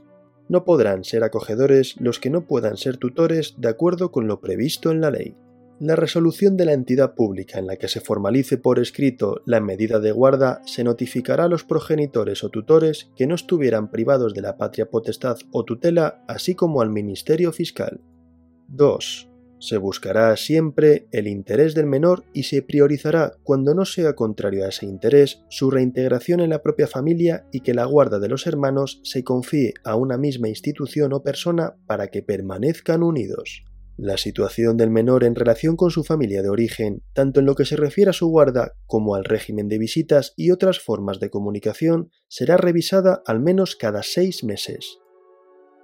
no 0.50 0.66
podrán 0.66 1.04
ser 1.04 1.24
acogedores 1.24 1.96
los 2.00 2.20
que 2.20 2.30
no 2.30 2.46
puedan 2.46 2.78
ser 2.78 2.98
tutores 2.98 3.56
de 3.58 3.70
acuerdo 3.70 4.12
con 4.12 4.28
lo 4.28 4.40
previsto 4.42 4.92
en 4.92 5.02
la 5.02 5.12
ley. 5.12 5.36
La 5.80 5.96
resolución 5.96 6.58
de 6.58 6.66
la 6.66 6.74
entidad 6.74 7.14
pública 7.14 7.60
en 7.60 7.68
la 7.68 7.76
que 7.76 7.88
se 7.88 8.02
formalice 8.02 8.58
por 8.58 8.80
escrito 8.80 9.42
la 9.46 9.60
medida 9.60 10.00
de 10.00 10.12
guarda 10.12 10.62
se 10.66 10.84
notificará 10.84 11.44
a 11.44 11.50
los 11.50 11.64
progenitores 11.64 12.44
o 12.44 12.50
tutores 12.50 13.12
que 13.16 13.28
no 13.28 13.36
estuvieran 13.36 13.92
privados 13.92 14.34
de 14.34 14.42
la 14.42 14.58
patria 14.58 14.90
potestad 14.90 15.38
o 15.52 15.66
tutela, 15.66 16.24
así 16.28 16.56
como 16.56 16.82
al 16.82 16.90
Ministerio 16.90 17.52
Fiscal. 17.52 18.02
2. 18.70 19.27
Se 19.60 19.78
buscará 19.78 20.36
siempre 20.38 21.08
el 21.12 21.28
interés 21.28 21.74
del 21.74 21.88
menor 21.88 22.24
y 22.32 22.44
se 22.44 22.62
priorizará, 22.62 23.34
cuando 23.44 23.74
no 23.74 23.86
sea 23.86 24.14
contrario 24.14 24.66
a 24.66 24.70
ese 24.70 24.86
interés, 24.86 25.42
su 25.50 25.72
reintegración 25.72 26.42
en 26.42 26.52
la 26.52 26.62
propia 26.62 26.86
familia 26.86 27.48
y 27.52 27.62
que 27.62 27.74
la 27.74 27.86
guarda 27.86 28.20
de 28.20 28.30
los 28.30 28.46
hermanos 28.46 29.02
se 29.04 29.24
confíe 29.24 29.74
a 29.84 29.96
una 29.96 30.18
misma 30.18 30.48
institución 30.48 31.12
o 31.14 31.24
persona 31.24 31.76
para 31.88 32.10
que 32.10 32.22
permanezcan 32.22 33.02
unidos. 33.02 33.64
La 33.98 34.18
situación 34.18 34.78
del 34.78 34.92
menor 34.92 35.24
en 35.24 35.34
relación 35.34 35.76
con 35.76 35.90
su 35.90 36.04
familia 36.04 36.44
de 36.44 36.50
origen, 36.50 37.02
tanto 37.14 37.40
en 37.40 37.48
lo 37.48 37.56
que 37.56 37.66
se 37.66 37.78
refiere 37.78 38.12
a 38.12 38.14
su 38.14 38.28
guarda 38.28 38.74
como 38.86 39.16
al 39.16 39.26
régimen 39.26 39.70
de 39.70 39.80
visitas 39.80 40.34
y 40.38 40.52
otras 40.52 40.80
formas 40.80 41.20
de 41.20 41.32
comunicación, 41.32 42.12
será 42.28 42.58
revisada 42.58 43.24
al 43.26 43.40
menos 43.40 43.76
cada 43.76 44.04
seis 44.04 44.44
meses. 44.44 45.00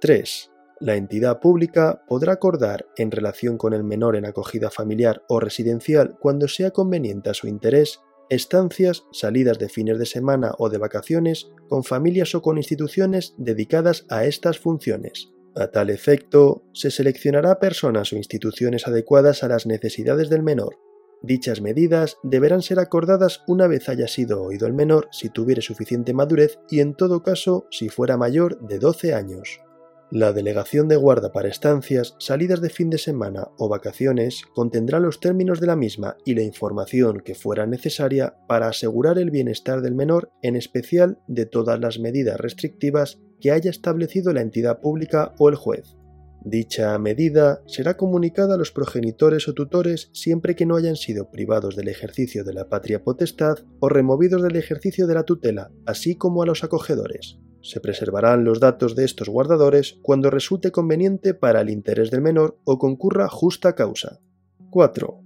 3 0.00 0.53
la 0.80 0.96
entidad 0.96 1.40
pública 1.40 2.02
podrá 2.08 2.32
acordar, 2.32 2.86
en 2.96 3.10
relación 3.10 3.58
con 3.58 3.72
el 3.72 3.84
menor 3.84 4.16
en 4.16 4.26
acogida 4.26 4.70
familiar 4.70 5.22
o 5.28 5.40
residencial, 5.40 6.16
cuando 6.20 6.48
sea 6.48 6.70
conveniente 6.70 7.30
a 7.30 7.34
su 7.34 7.46
interés, 7.46 8.00
estancias, 8.30 9.04
salidas 9.12 9.58
de 9.58 9.68
fines 9.68 9.98
de 9.98 10.06
semana 10.06 10.52
o 10.58 10.68
de 10.68 10.78
vacaciones 10.78 11.50
con 11.68 11.84
familias 11.84 12.34
o 12.34 12.42
con 12.42 12.56
instituciones 12.56 13.34
dedicadas 13.38 14.06
a 14.08 14.24
estas 14.24 14.58
funciones. 14.58 15.30
A 15.56 15.68
tal 15.68 15.90
efecto, 15.90 16.64
se 16.72 16.90
seleccionará 16.90 17.60
personas 17.60 18.12
o 18.12 18.16
instituciones 18.16 18.88
adecuadas 18.88 19.44
a 19.44 19.48
las 19.48 19.66
necesidades 19.66 20.28
del 20.28 20.42
menor. 20.42 20.78
Dichas 21.22 21.60
medidas 21.60 22.18
deberán 22.22 22.60
ser 22.60 22.80
acordadas 22.80 23.42
una 23.46 23.66
vez 23.66 23.88
haya 23.88 24.08
sido 24.08 24.42
oído 24.42 24.66
el 24.66 24.74
menor 24.74 25.08
si 25.10 25.30
tuviere 25.30 25.62
suficiente 25.62 26.12
madurez 26.12 26.58
y 26.68 26.80
en 26.80 26.94
todo 26.94 27.22
caso 27.22 27.66
si 27.70 27.88
fuera 27.88 28.16
mayor 28.16 28.60
de 28.66 28.78
12 28.78 29.14
años. 29.14 29.60
La 30.14 30.32
delegación 30.32 30.86
de 30.86 30.94
guarda 30.94 31.32
para 31.32 31.48
estancias, 31.48 32.14
salidas 32.20 32.60
de 32.60 32.70
fin 32.70 32.88
de 32.88 32.98
semana 32.98 33.48
o 33.58 33.68
vacaciones 33.68 34.44
contendrá 34.54 35.00
los 35.00 35.18
términos 35.18 35.58
de 35.60 35.66
la 35.66 35.74
misma 35.74 36.16
y 36.24 36.36
la 36.36 36.44
información 36.44 37.18
que 37.18 37.34
fuera 37.34 37.66
necesaria 37.66 38.36
para 38.46 38.68
asegurar 38.68 39.18
el 39.18 39.32
bienestar 39.32 39.82
del 39.82 39.96
menor, 39.96 40.30
en 40.40 40.54
especial 40.54 41.18
de 41.26 41.46
todas 41.46 41.80
las 41.80 41.98
medidas 41.98 42.38
restrictivas 42.38 43.18
que 43.40 43.50
haya 43.50 43.72
establecido 43.72 44.32
la 44.32 44.42
entidad 44.42 44.80
pública 44.80 45.34
o 45.36 45.48
el 45.48 45.56
juez. 45.56 45.96
Dicha 46.44 46.96
medida 47.00 47.64
será 47.66 47.96
comunicada 47.96 48.54
a 48.54 48.58
los 48.58 48.70
progenitores 48.70 49.48
o 49.48 49.52
tutores 49.52 50.10
siempre 50.12 50.54
que 50.54 50.64
no 50.64 50.76
hayan 50.76 50.94
sido 50.94 51.28
privados 51.32 51.74
del 51.74 51.88
ejercicio 51.88 52.44
de 52.44 52.54
la 52.54 52.68
patria 52.68 53.02
potestad 53.02 53.58
o 53.80 53.88
removidos 53.88 54.44
del 54.44 54.54
ejercicio 54.54 55.08
de 55.08 55.14
la 55.14 55.24
tutela, 55.24 55.72
así 55.86 56.14
como 56.14 56.44
a 56.44 56.46
los 56.46 56.62
acogedores. 56.62 57.40
Se 57.64 57.80
preservarán 57.80 58.44
los 58.44 58.60
datos 58.60 58.94
de 58.94 59.06
estos 59.06 59.30
guardadores 59.30 59.96
cuando 60.02 60.28
resulte 60.28 60.70
conveniente 60.70 61.32
para 61.32 61.62
el 61.62 61.70
interés 61.70 62.10
del 62.10 62.20
menor 62.20 62.58
o 62.64 62.78
concurra 62.78 63.26
justa 63.30 63.74
causa. 63.74 64.20
4. 64.68 65.18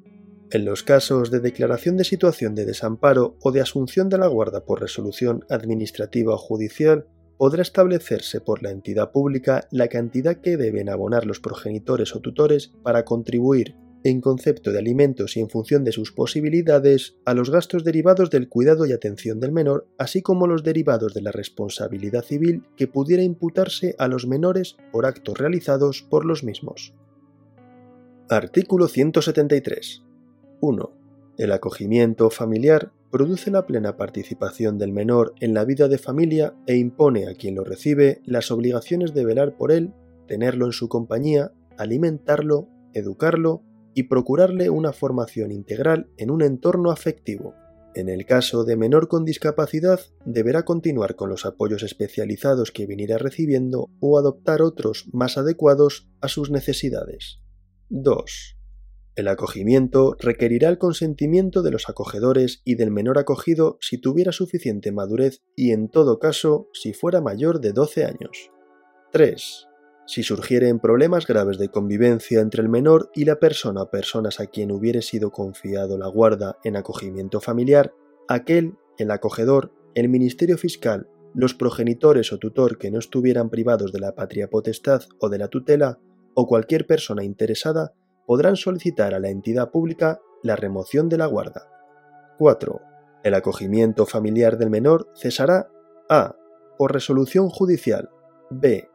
En 0.52 0.64
los 0.64 0.84
casos 0.84 1.32
de 1.32 1.40
declaración 1.40 1.96
de 1.96 2.04
situación 2.04 2.54
de 2.54 2.64
desamparo 2.64 3.36
o 3.42 3.50
de 3.50 3.60
asunción 3.60 4.08
de 4.08 4.18
la 4.18 4.28
guarda 4.28 4.64
por 4.64 4.80
resolución 4.80 5.44
administrativa 5.50 6.32
o 6.32 6.38
judicial, 6.38 7.08
podrá 7.38 7.60
establecerse 7.60 8.40
por 8.40 8.62
la 8.62 8.70
entidad 8.70 9.10
pública 9.10 9.66
la 9.72 9.88
cantidad 9.88 10.36
que 10.36 10.56
deben 10.56 10.90
abonar 10.90 11.26
los 11.26 11.40
progenitores 11.40 12.14
o 12.14 12.20
tutores 12.20 12.72
para 12.84 13.04
contribuir, 13.04 13.74
en 14.04 14.20
concepto 14.20 14.72
de 14.72 14.78
alimentos 14.78 15.36
y 15.36 15.40
en 15.40 15.50
función 15.50 15.84
de 15.84 15.92
sus 15.92 16.12
posibilidades, 16.12 17.16
a 17.24 17.34
los 17.34 17.50
gastos 17.50 17.84
derivados 17.84 18.30
del 18.30 18.48
cuidado 18.48 18.86
y 18.86 18.92
atención 18.92 19.40
del 19.40 19.52
menor, 19.52 19.86
así 19.98 20.22
como 20.22 20.46
los 20.46 20.62
derivados 20.62 21.14
de 21.14 21.22
la 21.22 21.32
responsabilidad 21.32 22.22
civil 22.22 22.64
que 22.76 22.86
pudiera 22.86 23.22
imputarse 23.22 23.94
a 23.98 24.08
los 24.08 24.26
menores 24.26 24.76
por 24.92 25.06
actos 25.06 25.38
realizados 25.38 26.02
por 26.02 26.24
los 26.24 26.44
mismos. 26.44 26.94
Artículo 28.28 28.88
173. 28.88 30.02
1. 30.60 30.92
El 31.38 31.52
acogimiento 31.52 32.30
familiar 32.30 32.92
produce 33.10 33.50
la 33.50 33.64
plena 33.66 33.96
participación 33.96 34.76
del 34.78 34.92
menor 34.92 35.34
en 35.40 35.54
la 35.54 35.64
vida 35.64 35.88
de 35.88 35.98
familia 35.98 36.54
e 36.66 36.76
impone 36.76 37.26
a 37.26 37.34
quien 37.34 37.54
lo 37.54 37.64
recibe 37.64 38.20
las 38.24 38.50
obligaciones 38.50 39.14
de 39.14 39.24
velar 39.24 39.56
por 39.56 39.72
él, 39.72 39.94
tenerlo 40.26 40.66
en 40.66 40.72
su 40.72 40.88
compañía, 40.88 41.52
alimentarlo, 41.78 42.68
educarlo 42.92 43.62
y 43.98 44.04
procurarle 44.04 44.70
una 44.70 44.92
formación 44.92 45.50
integral 45.50 46.08
en 46.18 46.30
un 46.30 46.42
entorno 46.42 46.92
afectivo. 46.92 47.56
En 47.96 48.08
el 48.08 48.26
caso 48.26 48.62
de 48.62 48.76
menor 48.76 49.08
con 49.08 49.24
discapacidad, 49.24 49.98
deberá 50.24 50.64
continuar 50.64 51.16
con 51.16 51.30
los 51.30 51.44
apoyos 51.44 51.82
especializados 51.82 52.70
que 52.70 52.86
viniera 52.86 53.18
recibiendo 53.18 53.90
o 53.98 54.16
adoptar 54.16 54.62
otros 54.62 55.08
más 55.12 55.36
adecuados 55.36 56.08
a 56.20 56.28
sus 56.28 56.52
necesidades. 56.52 57.40
2. 57.88 58.56
El 59.16 59.26
acogimiento 59.26 60.14
requerirá 60.20 60.68
el 60.68 60.78
consentimiento 60.78 61.62
de 61.62 61.72
los 61.72 61.88
acogedores 61.88 62.62
y 62.64 62.76
del 62.76 62.92
menor 62.92 63.18
acogido 63.18 63.78
si 63.80 63.98
tuviera 63.98 64.30
suficiente 64.30 64.92
madurez 64.92 65.40
y 65.56 65.72
en 65.72 65.88
todo 65.88 66.20
caso 66.20 66.68
si 66.72 66.92
fuera 66.92 67.20
mayor 67.20 67.60
de 67.60 67.72
12 67.72 68.04
años. 68.04 68.52
3. 69.10 69.66
Si 70.08 70.22
surgieren 70.22 70.78
problemas 70.78 71.26
graves 71.26 71.58
de 71.58 71.68
convivencia 71.68 72.40
entre 72.40 72.62
el 72.62 72.70
menor 72.70 73.10
y 73.14 73.26
la 73.26 73.38
persona 73.38 73.82
o 73.82 73.90
personas 73.90 74.40
a 74.40 74.46
quien 74.46 74.72
hubiere 74.72 75.02
sido 75.02 75.32
confiado 75.32 75.98
la 75.98 76.08
guarda 76.08 76.56
en 76.64 76.76
acogimiento 76.76 77.42
familiar, 77.42 77.92
aquel, 78.26 78.78
el 78.96 79.10
acogedor, 79.10 79.70
el 79.94 80.08
Ministerio 80.08 80.56
Fiscal, 80.56 81.10
los 81.34 81.52
progenitores 81.52 82.32
o 82.32 82.38
tutor 82.38 82.78
que 82.78 82.90
no 82.90 82.98
estuvieran 82.98 83.50
privados 83.50 83.92
de 83.92 84.00
la 84.00 84.14
patria 84.14 84.48
potestad 84.48 85.02
o 85.20 85.28
de 85.28 85.36
la 85.36 85.48
tutela, 85.48 85.98
o 86.32 86.46
cualquier 86.46 86.86
persona 86.86 87.22
interesada 87.22 87.92
podrán 88.26 88.56
solicitar 88.56 89.12
a 89.12 89.20
la 89.20 89.28
entidad 89.28 89.70
pública 89.70 90.22
la 90.42 90.56
remoción 90.56 91.10
de 91.10 91.18
la 91.18 91.26
guarda. 91.26 91.68
4. 92.38 92.80
El 93.24 93.34
acogimiento 93.34 94.06
familiar 94.06 94.56
del 94.56 94.70
menor 94.70 95.10
cesará 95.14 95.68
a. 96.08 96.34
por 96.78 96.94
resolución 96.94 97.50
judicial, 97.50 98.08
b. 98.48 98.88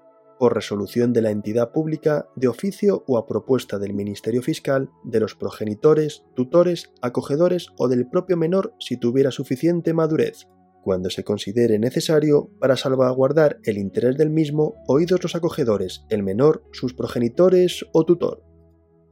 por 0.43 0.55
resolución 0.55 1.13
de 1.13 1.21
la 1.21 1.31
entidad 1.31 1.71
pública 1.71 2.27
de 2.35 2.49
oficio 2.49 3.05
o 3.07 3.17
a 3.17 3.25
propuesta 3.25 3.79
del 3.79 3.93
Ministerio 3.93 4.41
Fiscal, 4.41 4.89
de 5.05 5.21
los 5.21 5.35
progenitores, 5.35 6.25
tutores, 6.35 6.91
acogedores 7.01 7.67
o 7.77 7.87
del 7.87 8.09
propio 8.09 8.35
menor 8.35 8.73
si 8.77 8.97
tuviera 8.97 9.31
suficiente 9.31 9.93
madurez, 9.93 10.49
cuando 10.83 11.09
se 11.09 11.23
considere 11.23 11.79
necesario 11.79 12.49
para 12.59 12.75
salvaguardar 12.75 13.61
el 13.63 13.77
interés 13.77 14.17
del 14.17 14.31
mismo 14.31 14.75
oídos 14.85 15.23
los 15.23 15.33
acogedores, 15.33 16.03
el 16.09 16.23
menor, 16.23 16.65
sus 16.73 16.93
progenitores 16.93 17.85
o 17.93 18.03
tutor. 18.03 18.43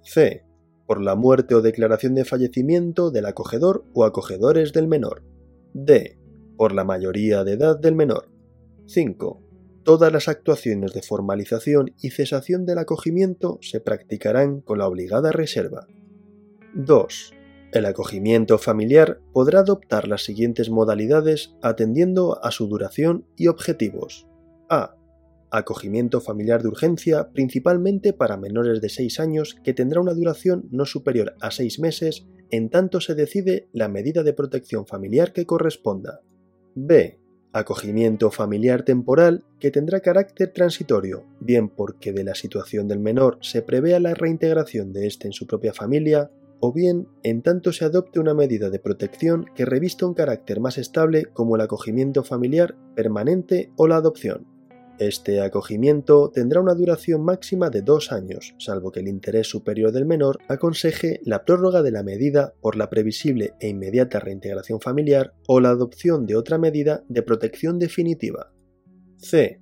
C. 0.03 0.43
Por 0.85 1.01
la 1.01 1.15
muerte 1.15 1.55
o 1.55 1.61
declaración 1.61 2.13
de 2.13 2.25
fallecimiento 2.25 3.09
del 3.09 3.25
acogedor 3.25 3.85
o 3.93 4.03
acogedores 4.03 4.73
del 4.73 4.89
menor. 4.89 5.23
D. 5.73 6.19
Por 6.57 6.73
la 6.73 6.83
mayoría 6.83 7.45
de 7.45 7.53
edad 7.53 7.79
del 7.79 7.95
menor. 7.95 8.29
5. 8.87 9.50
Todas 9.83 10.13
las 10.13 10.27
actuaciones 10.27 10.93
de 10.93 11.01
formalización 11.01 11.93
y 11.99 12.11
cesación 12.11 12.65
del 12.65 12.77
acogimiento 12.77 13.57
se 13.61 13.79
practicarán 13.79 14.61
con 14.61 14.77
la 14.77 14.87
obligada 14.87 15.31
reserva. 15.31 15.87
2. 16.75 17.33
El 17.73 17.85
acogimiento 17.85 18.59
familiar 18.59 19.19
podrá 19.33 19.61
adoptar 19.61 20.07
las 20.07 20.23
siguientes 20.23 20.69
modalidades 20.69 21.55
atendiendo 21.63 22.43
a 22.43 22.51
su 22.51 22.67
duración 22.67 23.25
y 23.35 23.47
objetivos. 23.47 24.27
A 24.69 24.95
acogimiento 25.49 26.21
familiar 26.21 26.61
de 26.61 26.69
urgencia 26.69 27.31
principalmente 27.31 28.13
para 28.13 28.37
menores 28.37 28.81
de 28.81 28.89
6 28.89 29.19
años 29.19 29.55
que 29.63 29.73
tendrá 29.73 29.99
una 29.99 30.13
duración 30.13 30.67
no 30.71 30.85
superior 30.85 31.35
a 31.41 31.51
6 31.51 31.79
meses 31.79 32.27
en 32.51 32.69
tanto 32.69 33.01
se 33.01 33.15
decide 33.15 33.67
la 33.73 33.87
medida 33.87 34.23
de 34.23 34.33
protección 34.33 34.85
familiar 34.85 35.33
que 35.33 35.45
corresponda. 35.45 36.21
B. 36.75 37.20
Acogimiento 37.53 38.31
familiar 38.31 38.83
temporal 38.83 39.43
que 39.59 39.71
tendrá 39.71 39.99
carácter 39.99 40.53
transitorio, 40.53 41.25
bien 41.41 41.67
porque 41.67 42.13
de 42.13 42.23
la 42.23 42.33
situación 42.33 42.87
del 42.87 42.99
menor 42.99 43.39
se 43.41 43.61
prevea 43.61 43.99
la 43.99 44.13
reintegración 44.13 44.93
de 44.93 45.05
éste 45.05 45.27
en 45.27 45.33
su 45.33 45.47
propia 45.47 45.73
familia, 45.73 46.31
o 46.61 46.71
bien 46.71 47.07
en 47.23 47.41
tanto 47.41 47.73
se 47.73 47.83
adopte 47.83 48.21
una 48.21 48.33
medida 48.33 48.69
de 48.69 48.79
protección 48.79 49.45
que 49.53 49.65
revista 49.65 50.05
un 50.05 50.13
carácter 50.13 50.61
más 50.61 50.77
estable 50.77 51.25
como 51.25 51.55
el 51.55 51.61
acogimiento 51.61 52.23
familiar 52.23 52.77
permanente 52.95 53.73
o 53.75 53.87
la 53.87 53.97
adopción. 53.97 54.50
Este 54.99 55.41
acogimiento 55.41 56.29
tendrá 56.29 56.61
una 56.61 56.75
duración 56.75 57.23
máxima 57.23 57.69
de 57.69 57.81
dos 57.81 58.11
años, 58.11 58.53
salvo 58.59 58.91
que 58.91 58.99
el 58.99 59.07
interés 59.07 59.47
superior 59.47 59.91
del 59.91 60.05
menor 60.05 60.37
aconseje 60.47 61.19
la 61.23 61.43
prórroga 61.43 61.81
de 61.81 61.91
la 61.91 62.03
medida 62.03 62.53
por 62.61 62.75
la 62.75 62.89
previsible 62.89 63.53
e 63.59 63.69
inmediata 63.69 64.19
reintegración 64.19 64.79
familiar 64.79 65.33
o 65.47 65.59
la 65.59 65.69
adopción 65.69 66.25
de 66.25 66.35
otra 66.35 66.57
medida 66.57 67.03
de 67.09 67.23
protección 67.23 67.79
definitiva. 67.79 68.53
C. 69.17 69.59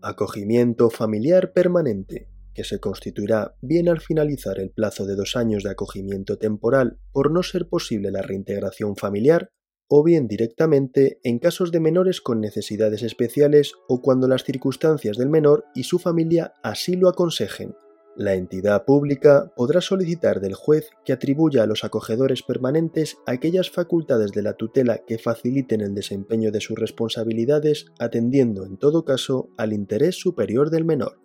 Acogimiento 0.00 0.90
familiar 0.90 1.52
permanente, 1.52 2.28
que 2.54 2.64
se 2.64 2.80
constituirá 2.80 3.54
bien 3.60 3.88
al 3.88 4.00
finalizar 4.00 4.58
el 4.58 4.70
plazo 4.70 5.06
de 5.06 5.14
dos 5.14 5.36
años 5.36 5.62
de 5.62 5.70
acogimiento 5.70 6.38
temporal 6.38 6.98
por 7.12 7.30
no 7.30 7.42
ser 7.42 7.68
posible 7.68 8.10
la 8.10 8.22
reintegración 8.22 8.96
familiar 8.96 9.50
o 9.94 10.02
bien 10.02 10.26
directamente 10.26 11.18
en 11.22 11.38
casos 11.38 11.70
de 11.70 11.78
menores 11.78 12.22
con 12.22 12.40
necesidades 12.40 13.02
especiales 13.02 13.74
o 13.88 14.00
cuando 14.00 14.26
las 14.26 14.42
circunstancias 14.42 15.18
del 15.18 15.28
menor 15.28 15.66
y 15.74 15.82
su 15.82 15.98
familia 15.98 16.54
así 16.62 16.96
lo 16.96 17.10
aconsejen. 17.10 17.76
La 18.16 18.32
entidad 18.32 18.86
pública 18.86 19.52
podrá 19.54 19.82
solicitar 19.82 20.40
del 20.40 20.54
juez 20.54 20.88
que 21.04 21.12
atribuya 21.12 21.62
a 21.62 21.66
los 21.66 21.84
acogedores 21.84 22.42
permanentes 22.42 23.18
aquellas 23.26 23.68
facultades 23.68 24.32
de 24.32 24.40
la 24.40 24.54
tutela 24.54 24.96
que 25.06 25.18
faciliten 25.18 25.82
el 25.82 25.94
desempeño 25.94 26.50
de 26.52 26.62
sus 26.62 26.78
responsabilidades, 26.78 27.84
atendiendo 27.98 28.64
en 28.64 28.78
todo 28.78 29.04
caso 29.04 29.50
al 29.58 29.74
interés 29.74 30.18
superior 30.18 30.70
del 30.70 30.86
menor. 30.86 31.18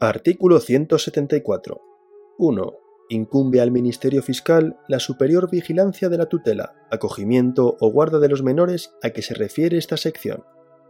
Artículo 0.00 0.60
174. 0.60 1.80
1 2.36 2.85
incumbe 3.08 3.60
al 3.60 3.70
Ministerio 3.70 4.22
Fiscal 4.22 4.76
la 4.88 5.00
superior 5.00 5.50
vigilancia 5.50 6.08
de 6.08 6.18
la 6.18 6.26
tutela, 6.26 6.74
acogimiento 6.90 7.76
o 7.80 7.90
guarda 7.90 8.18
de 8.18 8.28
los 8.28 8.42
menores 8.42 8.92
a 9.02 9.10
que 9.10 9.22
se 9.22 9.34
refiere 9.34 9.78
esta 9.78 9.96
sección. 9.96 10.44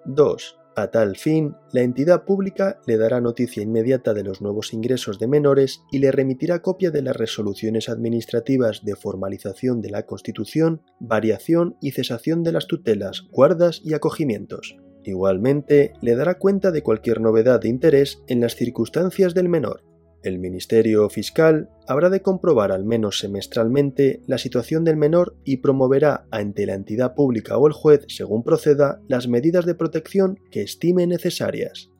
2. 0.07 0.59
A 0.79 0.91
tal 0.91 1.17
fin, 1.17 1.57
la 1.73 1.81
entidad 1.81 2.27
pública 2.27 2.81
le 2.87 2.99
dará 2.99 3.23
noticia 3.23 3.63
inmediata 3.63 4.13
de 4.13 4.23
los 4.23 4.43
nuevos 4.43 4.75
ingresos 4.75 5.19
de 5.19 5.27
menores 5.27 5.81
y 5.91 6.01
le 6.01 6.13
remitirá 6.13 6.61
copia 6.61 6.91
de 6.91 7.01
las 7.01 7.17
resoluciones 7.17 7.89
administrativas 7.89 8.85
de 8.85 8.95
formalización 8.95 9.81
de 9.81 9.89
la 9.89 10.05
Constitución, 10.05 10.83
variación 11.01 11.77
y 11.81 11.93
cesación 11.93 12.43
de 12.43 12.53
las 12.53 12.67
tutelas, 12.67 13.23
guardas 13.31 13.81
y 13.83 13.95
acogimientos. 13.95 14.77
Igualmente, 15.03 15.95
le 16.03 16.15
dará 16.15 16.39
cuenta 16.39 16.71
de 16.71 16.83
cualquier 16.83 17.23
novedad 17.23 17.61
de 17.61 17.69
interés 17.69 18.23
en 18.27 18.41
las 18.41 18.55
circunstancias 18.55 19.33
del 19.33 19.49
menor, 19.49 19.83
el 20.29 20.39
Ministerio 20.39 21.09
Fiscal 21.09 21.71
habrá 21.87 22.11
de 22.11 22.21
comprobar 22.21 22.73
al 22.73 22.85
menos 22.85 23.19
semestralmente 23.19 24.21
la 24.27 24.39
situación 24.39 24.85
del 24.85 24.97
menor 24.97 25.37
y 25.45 25.59
promoverá 25.59 26.27
ante 26.31 26.67
la 26.67 26.75
entidad 26.75 27.15
pública 27.15 27.57
o 27.59 27.67
el 27.67 27.73
juez, 27.73 28.05
según 28.09 28.43
proceda, 28.43 29.01
las 29.09 29.29
medidas 29.29 29.67
de 29.67 29.75
protección 29.75 30.39
que 30.51 30.63
estime 30.63 31.07
necesarias. 31.07 31.91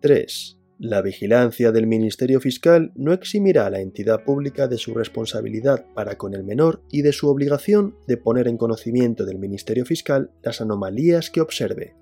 3. 0.00 0.58
La 0.78 1.02
vigilancia 1.02 1.72
del 1.72 1.86
Ministerio 1.86 2.40
Fiscal 2.40 2.92
no 2.94 3.12
eximirá 3.12 3.66
a 3.66 3.70
la 3.70 3.80
entidad 3.80 4.22
pública 4.24 4.68
de 4.68 4.78
su 4.78 4.94
responsabilidad 4.94 5.84
para 5.94 6.16
con 6.16 6.34
el 6.34 6.44
menor 6.44 6.82
y 6.90 7.02
de 7.02 7.12
su 7.12 7.28
obligación 7.28 7.96
de 8.06 8.16
poner 8.16 8.46
en 8.46 8.58
conocimiento 8.58 9.24
del 9.24 9.38
Ministerio 9.38 9.84
Fiscal 9.84 10.30
las 10.42 10.60
anomalías 10.60 11.30
que 11.30 11.40
observe. 11.40 11.94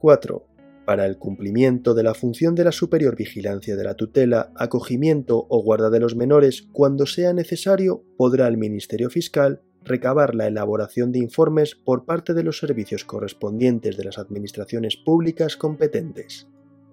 4 0.00 0.57
para 0.88 1.04
el 1.04 1.18
cumplimiento 1.18 1.92
de 1.92 2.02
la 2.02 2.14
función 2.14 2.54
de 2.54 2.64
la 2.64 2.72
superior 2.72 3.14
vigilancia 3.14 3.76
de 3.76 3.84
la 3.84 3.92
tutela, 3.92 4.52
acogimiento 4.56 5.46
o 5.50 5.62
guarda 5.62 5.90
de 5.90 6.00
los 6.00 6.16
menores, 6.16 6.62
cuando 6.72 7.04
sea 7.04 7.34
necesario, 7.34 8.06
podrá 8.16 8.48
el 8.48 8.56
Ministerio 8.56 9.10
Fiscal 9.10 9.60
recabar 9.84 10.34
la 10.34 10.46
elaboración 10.46 11.12
de 11.12 11.18
informes 11.18 11.74
por 11.74 12.06
parte 12.06 12.32
de 12.32 12.42
los 12.42 12.56
servicios 12.56 13.04
correspondientes 13.04 13.98
de 13.98 14.04
las 14.04 14.16
administraciones 14.16 14.96
públicas 14.96 15.58
competentes. 15.58 16.48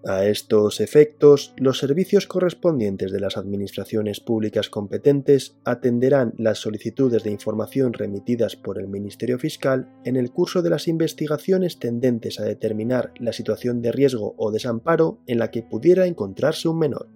A 0.08 0.28
estos 0.28 0.82
efectos, 0.82 1.56
los 1.58 1.80
servicios 1.80 2.28
correspondientes 2.28 3.12
de 3.12 3.20
las 3.20 3.38
administraciones 3.38 4.20
públicas 4.20 4.70
competentes 4.70 5.58
atenderán 5.64 6.36
las 6.38 6.60
solicitudes 6.60 7.24
de 7.24 7.32
información 7.32 7.92
remitidas 7.92 8.56
por 8.56 8.78
el 8.78 8.88
Ministerio 8.88 9.40
Fiscal 9.40 9.90
en 10.04 10.16
el 10.16 10.32
curso 10.32 10.62
de 10.62 10.70
las 10.70 10.88
investigaciones 10.88 11.80
tendentes 11.80 12.40
a 12.40 12.44
determinar 12.44 13.14
la 13.18 13.34
situación 13.34 13.82
de 13.82 13.92
riesgo 13.92 14.36
o 14.38 14.52
desamparo 14.52 15.22
en 15.26 15.40
la 15.40 15.50
que 15.50 15.64
pudiera 15.64 16.06
encontrarse 16.06 16.68
un 16.68 16.78
menor. 16.78 17.10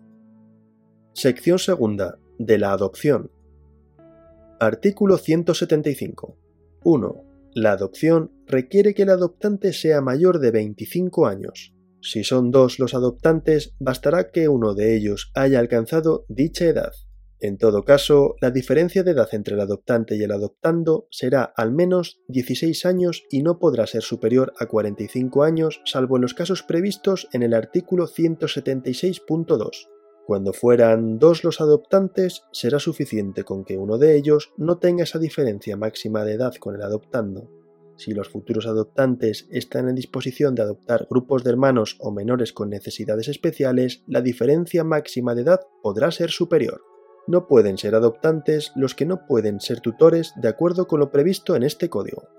Sección 1.13 1.59
segunda. 1.59 2.17
De 2.39 2.57
la 2.57 2.71
adopción. 2.71 3.29
Artículo 4.59 5.17
175. 5.17 6.37
1. 6.83 7.23
La 7.53 7.73
adopción 7.73 8.31
requiere 8.47 8.95
que 8.95 9.03
el 9.03 9.09
adoptante 9.09 9.73
sea 9.73 10.01
mayor 10.01 10.39
de 10.39 10.49
25 10.49 11.27
años. 11.27 11.75
Si 12.01 12.23
son 12.23 12.51
dos 12.51 12.79
los 12.79 12.93
adoptantes, 12.93 13.75
bastará 13.79 14.31
que 14.31 14.47
uno 14.47 14.73
de 14.73 14.95
ellos 14.95 15.31
haya 15.35 15.59
alcanzado 15.59 16.25
dicha 16.29 16.65
edad. 16.65 16.93
En 17.41 17.57
todo 17.57 17.83
caso, 17.83 18.35
la 18.41 18.51
diferencia 18.51 19.03
de 19.03 19.11
edad 19.11 19.29
entre 19.31 19.55
el 19.55 19.61
adoptante 19.61 20.17
y 20.17 20.23
el 20.23 20.31
adoptando 20.31 21.07
será 21.09 21.43
al 21.43 21.71
menos 21.71 22.19
16 22.27 22.85
años 22.85 23.23
y 23.29 23.43
no 23.43 23.59
podrá 23.59 23.87
ser 23.87 24.01
superior 24.01 24.53
a 24.59 24.65
45 24.65 25.43
años 25.43 25.81
salvo 25.85 26.17
en 26.17 26.23
los 26.23 26.33
casos 26.33 26.63
previstos 26.63 27.29
en 27.31 27.43
el 27.43 27.53
artículo 27.53 28.07
176.2. 28.07 29.87
Cuando 30.25 30.51
fueran 30.53 31.17
dos 31.17 31.43
los 31.43 31.61
adoptantes, 31.61 32.43
será 32.51 32.77
suficiente 32.79 33.43
con 33.43 33.63
que 33.63 33.77
uno 33.77 33.97
de 33.97 34.17
ellos 34.17 34.51
no 34.57 34.77
tenga 34.77 35.03
esa 35.03 35.17
diferencia 35.17 35.77
máxima 35.77 36.25
de 36.25 36.33
edad 36.33 36.53
con 36.55 36.75
el 36.75 36.81
adoptando 36.81 37.58
si 37.99 38.13
los 38.13 38.29
futuros 38.29 38.65
adoptantes 38.65 39.47
están 39.51 39.89
en 39.89 39.95
disposición 39.95 40.55
de 40.55 40.61
adoptar 40.61 41.05
grupos 41.09 41.43
de 41.43 41.51
hermanos 41.51 41.97
o 41.99 42.11
menores 42.11 42.53
con 42.53 42.69
necesidades 42.69 43.27
especiales, 43.27 44.03
la 44.07 44.21
diferencia 44.21 44.83
máxima 44.83 45.35
de 45.35 45.41
edad 45.41 45.59
podrá 45.83 46.09
ser 46.09 46.29
superior. 46.29 46.81
No 47.27 47.45
pueden 47.45 47.77
ser 47.77 47.95
adoptantes 47.95 48.71
los 48.75 48.95
que 48.95 49.05
no 49.05 49.27
pueden 49.27 49.59
ser 49.59 49.81
tutores 49.81 50.33
de 50.37 50.47
acuerdo 50.47 50.87
con 50.87 51.01
lo 51.01 51.11
previsto 51.11 51.55
en 51.55 51.63
este 51.63 51.89
código. 51.89 52.29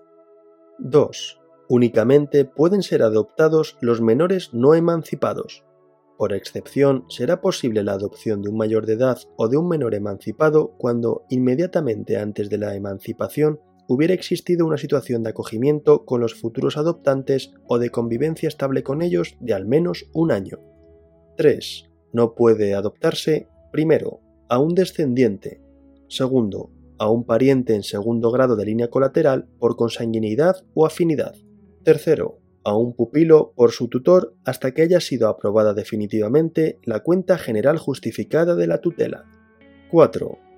2. 0.78 1.40
Únicamente 1.68 2.46
pueden 2.46 2.82
ser 2.82 3.02
adoptados 3.02 3.76
los 3.82 4.00
menores 4.00 4.54
no 4.54 4.74
emancipados. 4.74 5.62
Por 6.16 6.32
excepción, 6.32 7.04
será 7.08 7.40
posible 7.40 7.84
la 7.84 7.92
adopción 7.92 8.42
de 8.42 8.48
un 8.48 8.56
mayor 8.56 8.86
de 8.86 8.94
edad 8.94 9.18
o 9.36 9.48
de 9.48 9.56
un 9.56 9.68
menor 9.68 9.94
emancipado 9.94 10.74
cuando, 10.76 11.24
inmediatamente 11.30 12.16
antes 12.16 12.50
de 12.50 12.58
la 12.58 12.74
emancipación, 12.74 13.60
hubiera 13.92 14.14
existido 14.14 14.64
una 14.66 14.78
situación 14.78 15.24
de 15.24 15.30
acogimiento 15.30 16.04
con 16.04 16.20
los 16.20 16.36
futuros 16.36 16.76
adoptantes 16.76 17.52
o 17.66 17.80
de 17.80 17.90
convivencia 17.90 18.46
estable 18.46 18.84
con 18.84 19.02
ellos 19.02 19.36
de 19.40 19.52
al 19.52 19.66
menos 19.66 20.08
un 20.12 20.30
año. 20.30 20.60
3. 21.36 21.90
No 22.12 22.36
puede 22.36 22.74
adoptarse, 22.74 23.48
primero, 23.72 24.20
a 24.48 24.60
un 24.60 24.76
descendiente, 24.76 25.60
segundo, 26.06 26.70
a 26.98 27.10
un 27.10 27.24
pariente 27.24 27.74
en 27.74 27.82
segundo 27.82 28.30
grado 28.30 28.54
de 28.54 28.66
línea 28.66 28.90
colateral 28.90 29.48
por 29.58 29.74
consanguinidad 29.74 30.64
o 30.74 30.86
afinidad, 30.86 31.34
tercero, 31.82 32.38
a 32.62 32.76
un 32.76 32.94
pupilo 32.94 33.52
por 33.56 33.72
su 33.72 33.88
tutor 33.88 34.36
hasta 34.44 34.72
que 34.72 34.82
haya 34.82 35.00
sido 35.00 35.28
aprobada 35.28 35.74
definitivamente 35.74 36.78
la 36.84 37.00
cuenta 37.00 37.38
general 37.38 37.78
justificada 37.78 38.54
de 38.54 38.68
la 38.68 38.80
tutela. 38.80 39.24
4. 39.90 40.49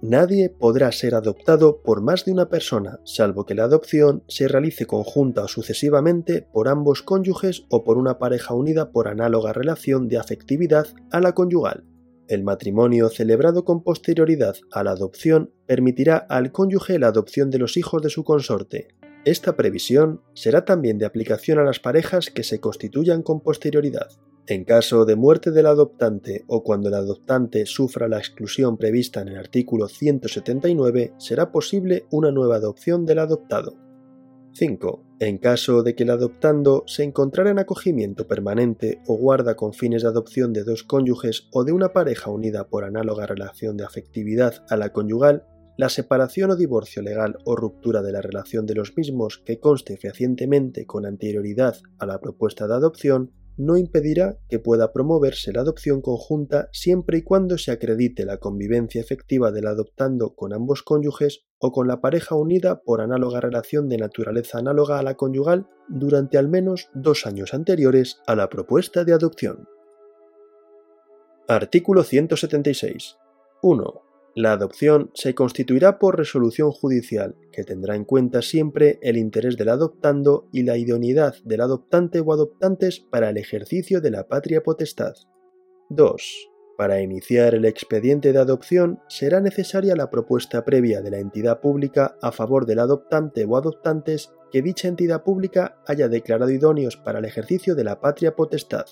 Nadie 0.00 0.48
podrá 0.48 0.92
ser 0.92 1.16
adoptado 1.16 1.82
por 1.82 2.02
más 2.02 2.24
de 2.24 2.30
una 2.30 2.48
persona, 2.48 3.00
salvo 3.04 3.44
que 3.44 3.56
la 3.56 3.64
adopción 3.64 4.22
se 4.28 4.46
realice 4.46 4.86
conjunta 4.86 5.42
o 5.42 5.48
sucesivamente 5.48 6.46
por 6.52 6.68
ambos 6.68 7.02
cónyuges 7.02 7.64
o 7.68 7.82
por 7.82 7.98
una 7.98 8.20
pareja 8.20 8.54
unida 8.54 8.92
por 8.92 9.08
análoga 9.08 9.52
relación 9.52 10.06
de 10.06 10.18
afectividad 10.18 10.86
a 11.10 11.20
la 11.20 11.32
conyugal. 11.32 11.84
El 12.28 12.44
matrimonio 12.44 13.08
celebrado 13.08 13.64
con 13.64 13.82
posterioridad 13.82 14.54
a 14.70 14.84
la 14.84 14.92
adopción 14.92 15.52
permitirá 15.66 16.16
al 16.16 16.52
cónyuge 16.52 17.00
la 17.00 17.08
adopción 17.08 17.50
de 17.50 17.58
los 17.58 17.76
hijos 17.76 18.00
de 18.00 18.10
su 18.10 18.22
consorte. 18.22 18.88
Esta 19.24 19.56
previsión 19.56 20.22
será 20.32 20.64
también 20.64 20.98
de 20.98 21.06
aplicación 21.06 21.58
a 21.58 21.64
las 21.64 21.80
parejas 21.80 22.30
que 22.30 22.44
se 22.44 22.60
constituyan 22.60 23.22
con 23.22 23.40
posterioridad. 23.40 24.10
En 24.50 24.64
caso 24.64 25.04
de 25.04 25.14
muerte 25.14 25.50
del 25.50 25.66
adoptante 25.66 26.44
o 26.46 26.64
cuando 26.64 26.88
el 26.88 26.94
adoptante 26.94 27.66
sufra 27.66 28.08
la 28.08 28.16
exclusión 28.16 28.78
prevista 28.78 29.20
en 29.20 29.28
el 29.28 29.36
artículo 29.36 29.88
179, 29.88 31.12
será 31.18 31.52
posible 31.52 32.06
una 32.10 32.32
nueva 32.32 32.56
adopción 32.56 33.04
del 33.04 33.18
adoptado. 33.18 33.76
5. 34.54 35.04
En 35.20 35.36
caso 35.36 35.82
de 35.82 35.94
que 35.94 36.04
el 36.04 36.10
adoptando 36.10 36.84
se 36.86 37.04
encontrara 37.04 37.50
en 37.50 37.58
acogimiento 37.58 38.26
permanente 38.26 39.02
o 39.06 39.18
guarda 39.18 39.54
con 39.54 39.74
fines 39.74 40.00
de 40.00 40.08
adopción 40.08 40.54
de 40.54 40.64
dos 40.64 40.82
cónyuges 40.82 41.50
o 41.52 41.64
de 41.64 41.72
una 41.72 41.92
pareja 41.92 42.30
unida 42.30 42.68
por 42.68 42.84
análoga 42.84 43.26
relación 43.26 43.76
de 43.76 43.84
afectividad 43.84 44.64
a 44.70 44.78
la 44.78 44.94
conyugal, 44.94 45.44
la 45.76 45.90
separación 45.90 46.52
o 46.52 46.56
divorcio 46.56 47.02
legal 47.02 47.36
o 47.44 47.54
ruptura 47.54 48.00
de 48.00 48.12
la 48.12 48.22
relación 48.22 48.64
de 48.64 48.76
los 48.76 48.96
mismos 48.96 49.42
que 49.44 49.60
conste 49.60 49.98
fehacientemente 49.98 50.86
con 50.86 51.04
anterioridad 51.04 51.76
a 51.98 52.06
la 52.06 52.18
propuesta 52.18 52.66
de 52.66 52.72
adopción 52.72 53.32
no 53.58 53.76
impedirá 53.76 54.38
que 54.48 54.60
pueda 54.60 54.92
promoverse 54.92 55.52
la 55.52 55.60
adopción 55.60 56.00
conjunta 56.00 56.68
siempre 56.72 57.18
y 57.18 57.22
cuando 57.22 57.58
se 57.58 57.72
acredite 57.72 58.24
la 58.24 58.38
convivencia 58.38 59.00
efectiva 59.00 59.50
del 59.50 59.66
adoptando 59.66 60.34
con 60.34 60.54
ambos 60.54 60.82
cónyuges 60.82 61.44
o 61.58 61.72
con 61.72 61.88
la 61.88 62.00
pareja 62.00 62.36
unida 62.36 62.82
por 62.82 63.00
análoga 63.00 63.40
relación 63.40 63.88
de 63.88 63.98
naturaleza 63.98 64.58
análoga 64.58 65.00
a 65.00 65.02
la 65.02 65.16
conyugal 65.16 65.66
durante 65.88 66.38
al 66.38 66.48
menos 66.48 66.88
dos 66.94 67.26
años 67.26 67.52
anteriores 67.52 68.20
a 68.26 68.36
la 68.36 68.48
propuesta 68.48 69.04
de 69.04 69.12
adopción. 69.12 69.68
Artículo 71.48 72.04
176. 72.04 73.18
1. 73.62 74.07
La 74.38 74.52
adopción 74.52 75.10
se 75.14 75.34
constituirá 75.34 75.98
por 75.98 76.16
resolución 76.16 76.70
judicial, 76.70 77.34
que 77.50 77.64
tendrá 77.64 77.96
en 77.96 78.04
cuenta 78.04 78.40
siempre 78.40 79.00
el 79.02 79.16
interés 79.16 79.56
del 79.56 79.68
adoptando 79.68 80.48
y 80.52 80.62
la 80.62 80.76
idoneidad 80.76 81.34
del 81.42 81.60
adoptante 81.60 82.20
o 82.20 82.32
adoptantes 82.32 83.00
para 83.00 83.30
el 83.30 83.36
ejercicio 83.36 84.00
de 84.00 84.12
la 84.12 84.28
patria 84.28 84.62
potestad. 84.62 85.14
2. 85.88 86.50
Para 86.76 87.00
iniciar 87.00 87.56
el 87.56 87.64
expediente 87.64 88.32
de 88.32 88.38
adopción 88.38 89.00
será 89.08 89.40
necesaria 89.40 89.96
la 89.96 90.08
propuesta 90.08 90.64
previa 90.64 91.02
de 91.02 91.10
la 91.10 91.18
entidad 91.18 91.60
pública 91.60 92.16
a 92.22 92.30
favor 92.30 92.64
del 92.64 92.78
adoptante 92.78 93.44
o 93.44 93.56
adoptantes 93.56 94.30
que 94.52 94.62
dicha 94.62 94.86
entidad 94.86 95.24
pública 95.24 95.82
haya 95.84 96.06
declarado 96.06 96.52
idóneos 96.52 96.96
para 96.96 97.18
el 97.18 97.24
ejercicio 97.24 97.74
de 97.74 97.82
la 97.82 98.00
patria 98.00 98.36
potestad. 98.36 98.86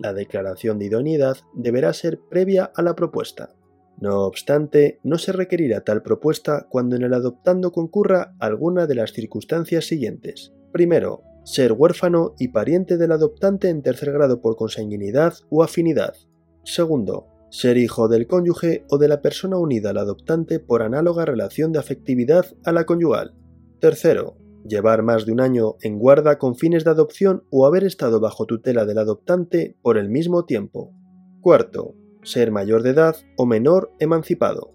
La 0.00 0.12
declaración 0.12 0.80
de 0.80 0.86
idoneidad 0.86 1.36
deberá 1.54 1.92
ser 1.92 2.18
previa 2.28 2.72
a 2.74 2.82
la 2.82 2.96
propuesta. 2.96 3.54
No 4.02 4.24
obstante, 4.26 4.98
no 5.04 5.16
se 5.16 5.30
requerirá 5.30 5.82
tal 5.82 6.02
propuesta 6.02 6.66
cuando 6.68 6.96
en 6.96 7.02
el 7.02 7.14
adoptando 7.14 7.70
concurra 7.70 8.34
alguna 8.40 8.88
de 8.88 8.96
las 8.96 9.12
circunstancias 9.12 9.84
siguientes. 9.84 10.52
Primero, 10.72 11.22
ser 11.44 11.72
huérfano 11.72 12.34
y 12.36 12.48
pariente 12.48 12.96
del 12.96 13.12
adoptante 13.12 13.68
en 13.68 13.80
tercer 13.80 14.10
grado 14.10 14.40
por 14.40 14.56
consanguinidad 14.56 15.34
o 15.50 15.62
afinidad. 15.62 16.16
Segundo, 16.64 17.28
ser 17.48 17.76
hijo 17.76 18.08
del 18.08 18.26
cónyuge 18.26 18.84
o 18.90 18.98
de 18.98 19.06
la 19.06 19.22
persona 19.22 19.56
unida 19.56 19.90
al 19.90 19.98
adoptante 19.98 20.58
por 20.58 20.82
análoga 20.82 21.24
relación 21.24 21.70
de 21.70 21.78
afectividad 21.78 22.46
a 22.64 22.72
la 22.72 22.86
conyugal. 22.86 23.36
Tercero, 23.78 24.36
llevar 24.66 25.04
más 25.04 25.26
de 25.26 25.32
un 25.32 25.40
año 25.40 25.76
en 25.80 26.00
guarda 26.00 26.38
con 26.38 26.56
fines 26.56 26.82
de 26.82 26.90
adopción 26.90 27.44
o 27.50 27.66
haber 27.66 27.84
estado 27.84 28.18
bajo 28.18 28.46
tutela 28.46 28.84
del 28.84 28.98
adoptante 28.98 29.76
por 29.80 29.96
el 29.96 30.08
mismo 30.08 30.44
tiempo. 30.44 30.92
Cuarto, 31.40 31.94
ser 32.22 32.50
mayor 32.50 32.82
de 32.82 32.90
edad 32.90 33.16
o 33.36 33.46
menor 33.46 33.92
emancipado. 33.98 34.74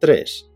3. 0.00 0.50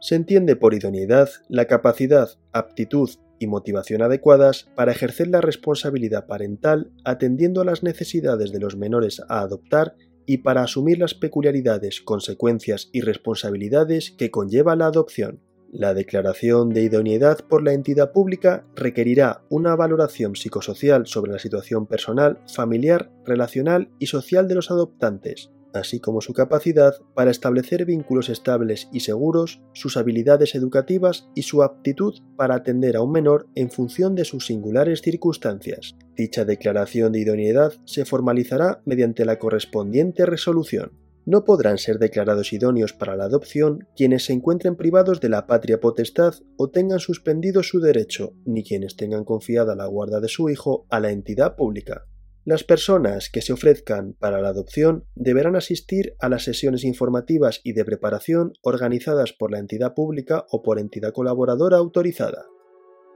Se 0.00 0.14
entiende 0.14 0.56
por 0.56 0.74
idoneidad 0.74 1.28
la 1.48 1.66
capacidad, 1.66 2.28
aptitud 2.52 3.10
y 3.38 3.46
motivación 3.46 4.02
adecuadas 4.02 4.68
para 4.74 4.92
ejercer 4.92 5.28
la 5.28 5.40
responsabilidad 5.40 6.26
parental 6.26 6.92
atendiendo 7.04 7.60
a 7.60 7.64
las 7.64 7.82
necesidades 7.82 8.52
de 8.52 8.60
los 8.60 8.76
menores 8.76 9.20
a 9.28 9.40
adoptar 9.40 9.94
y 10.26 10.38
para 10.38 10.62
asumir 10.62 10.98
las 10.98 11.14
peculiaridades, 11.14 12.00
consecuencias 12.00 12.88
y 12.92 13.00
responsabilidades 13.00 14.10
que 14.10 14.30
conlleva 14.30 14.76
la 14.76 14.86
adopción. 14.86 15.40
La 15.72 15.94
declaración 15.94 16.70
de 16.70 16.82
idoneidad 16.82 17.40
por 17.40 17.62
la 17.62 17.72
entidad 17.72 18.12
pública 18.12 18.64
requerirá 18.74 19.42
una 19.50 19.74
valoración 19.74 20.36
psicosocial 20.36 21.06
sobre 21.06 21.32
la 21.32 21.38
situación 21.38 21.86
personal, 21.86 22.40
familiar, 22.46 23.10
relacional 23.24 23.90
y 23.98 24.06
social 24.06 24.48
de 24.48 24.54
los 24.54 24.70
adoptantes, 24.70 25.50
así 25.74 26.00
como 26.00 26.20
su 26.20 26.32
capacidad 26.32 26.94
para 27.14 27.30
establecer 27.30 27.84
vínculos 27.84 28.28
estables 28.28 28.88
y 28.92 29.00
seguros, 29.00 29.60
sus 29.72 29.96
habilidades 29.96 30.54
educativas 30.54 31.28
y 31.34 31.42
su 31.42 31.62
aptitud 31.62 32.14
para 32.36 32.54
atender 32.54 32.96
a 32.96 33.02
un 33.02 33.12
menor 33.12 33.48
en 33.54 33.70
función 33.70 34.14
de 34.14 34.24
sus 34.24 34.46
singulares 34.46 35.02
circunstancias. 35.02 35.96
Dicha 36.16 36.44
declaración 36.44 37.12
de 37.12 37.20
idoneidad 37.20 37.72
se 37.84 38.04
formalizará 38.04 38.82
mediante 38.84 39.24
la 39.24 39.38
correspondiente 39.38 40.26
resolución 40.26 41.05
no 41.26 41.44
podrán 41.44 41.76
ser 41.76 41.98
declarados 41.98 42.52
idóneos 42.52 42.92
para 42.92 43.16
la 43.16 43.24
adopción 43.24 43.86
quienes 43.96 44.24
se 44.24 44.32
encuentren 44.32 44.76
privados 44.76 45.20
de 45.20 45.28
la 45.28 45.46
patria 45.46 45.80
potestad 45.80 46.34
o 46.56 46.70
tengan 46.70 47.00
suspendido 47.00 47.62
su 47.62 47.80
derecho, 47.80 48.32
ni 48.44 48.62
quienes 48.62 48.96
tengan 48.96 49.24
confiada 49.24 49.74
la 49.74 49.86
guarda 49.86 50.20
de 50.20 50.28
su 50.28 50.48
hijo 50.48 50.86
a 50.88 51.00
la 51.00 51.10
entidad 51.10 51.56
pública. 51.56 52.06
Las 52.44 52.62
personas 52.62 53.28
que 53.28 53.42
se 53.42 53.52
ofrezcan 53.52 54.14
para 54.20 54.40
la 54.40 54.50
adopción 54.50 55.04
deberán 55.16 55.56
asistir 55.56 56.14
a 56.20 56.28
las 56.28 56.44
sesiones 56.44 56.84
informativas 56.84 57.60
y 57.64 57.72
de 57.72 57.84
preparación 57.84 58.52
organizadas 58.62 59.32
por 59.32 59.50
la 59.50 59.58
entidad 59.58 59.94
pública 59.94 60.46
o 60.50 60.62
por 60.62 60.78
entidad 60.78 61.12
colaboradora 61.12 61.78
autorizada. 61.78 62.46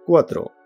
4. 0.06 0.59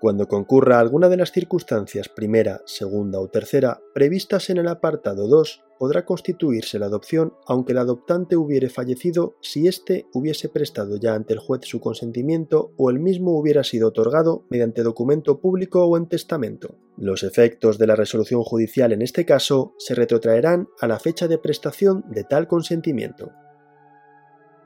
Cuando 0.00 0.28
concurra 0.28 0.80
alguna 0.80 1.10
de 1.10 1.18
las 1.18 1.30
circunstancias 1.30 2.08
primera, 2.08 2.62
segunda 2.64 3.20
o 3.20 3.28
tercera 3.28 3.82
previstas 3.92 4.48
en 4.48 4.56
el 4.56 4.66
apartado 4.68 5.28
2, 5.28 5.62
podrá 5.78 6.06
constituirse 6.06 6.78
la 6.78 6.86
adopción 6.86 7.34
aunque 7.46 7.72
el 7.72 7.78
adoptante 7.78 8.34
hubiere 8.34 8.70
fallecido 8.70 9.36
si 9.42 9.68
éste 9.68 10.06
hubiese 10.14 10.48
prestado 10.48 10.96
ya 10.96 11.14
ante 11.14 11.34
el 11.34 11.38
juez 11.38 11.60
su 11.64 11.80
consentimiento 11.80 12.72
o 12.78 12.88
el 12.88 12.98
mismo 12.98 13.38
hubiera 13.38 13.62
sido 13.62 13.88
otorgado 13.88 14.46
mediante 14.48 14.82
documento 14.82 15.38
público 15.38 15.84
o 15.84 15.98
en 15.98 16.08
testamento. 16.08 16.78
Los 16.96 17.22
efectos 17.22 17.76
de 17.76 17.86
la 17.86 17.94
resolución 17.94 18.42
judicial 18.42 18.92
en 18.92 19.02
este 19.02 19.26
caso 19.26 19.74
se 19.76 19.94
retrotraerán 19.94 20.68
a 20.80 20.86
la 20.86 20.98
fecha 20.98 21.28
de 21.28 21.36
prestación 21.36 22.06
de 22.08 22.24
tal 22.24 22.48
consentimiento. 22.48 23.32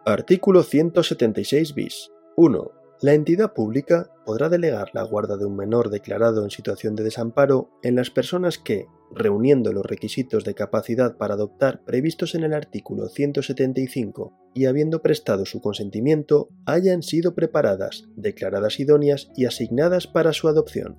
Artículo 0.04 0.62
176 0.62 1.74
bis. 1.74 2.12
1 2.36 2.83
la 3.04 3.12
entidad 3.12 3.52
pública 3.52 4.10
podrá 4.24 4.48
delegar 4.48 4.88
la 4.94 5.02
guarda 5.02 5.36
de 5.36 5.44
un 5.44 5.56
menor 5.56 5.90
declarado 5.90 6.42
en 6.42 6.48
situación 6.48 6.96
de 6.96 7.04
desamparo 7.04 7.68
en 7.82 7.96
las 7.96 8.08
personas 8.08 8.56
que, 8.56 8.86
reuniendo 9.14 9.74
los 9.74 9.84
requisitos 9.84 10.42
de 10.42 10.54
capacidad 10.54 11.18
para 11.18 11.34
adoptar 11.34 11.84
previstos 11.84 12.34
en 12.34 12.44
el 12.44 12.54
artículo 12.54 13.10
175 13.10 14.32
y 14.54 14.64
habiendo 14.64 15.02
prestado 15.02 15.44
su 15.44 15.60
consentimiento, 15.60 16.48
hayan 16.64 17.02
sido 17.02 17.34
preparadas, 17.34 18.04
declaradas 18.16 18.80
idóneas 18.80 19.28
y 19.36 19.44
asignadas 19.44 20.06
para 20.06 20.32
su 20.32 20.48
adopción. 20.48 20.96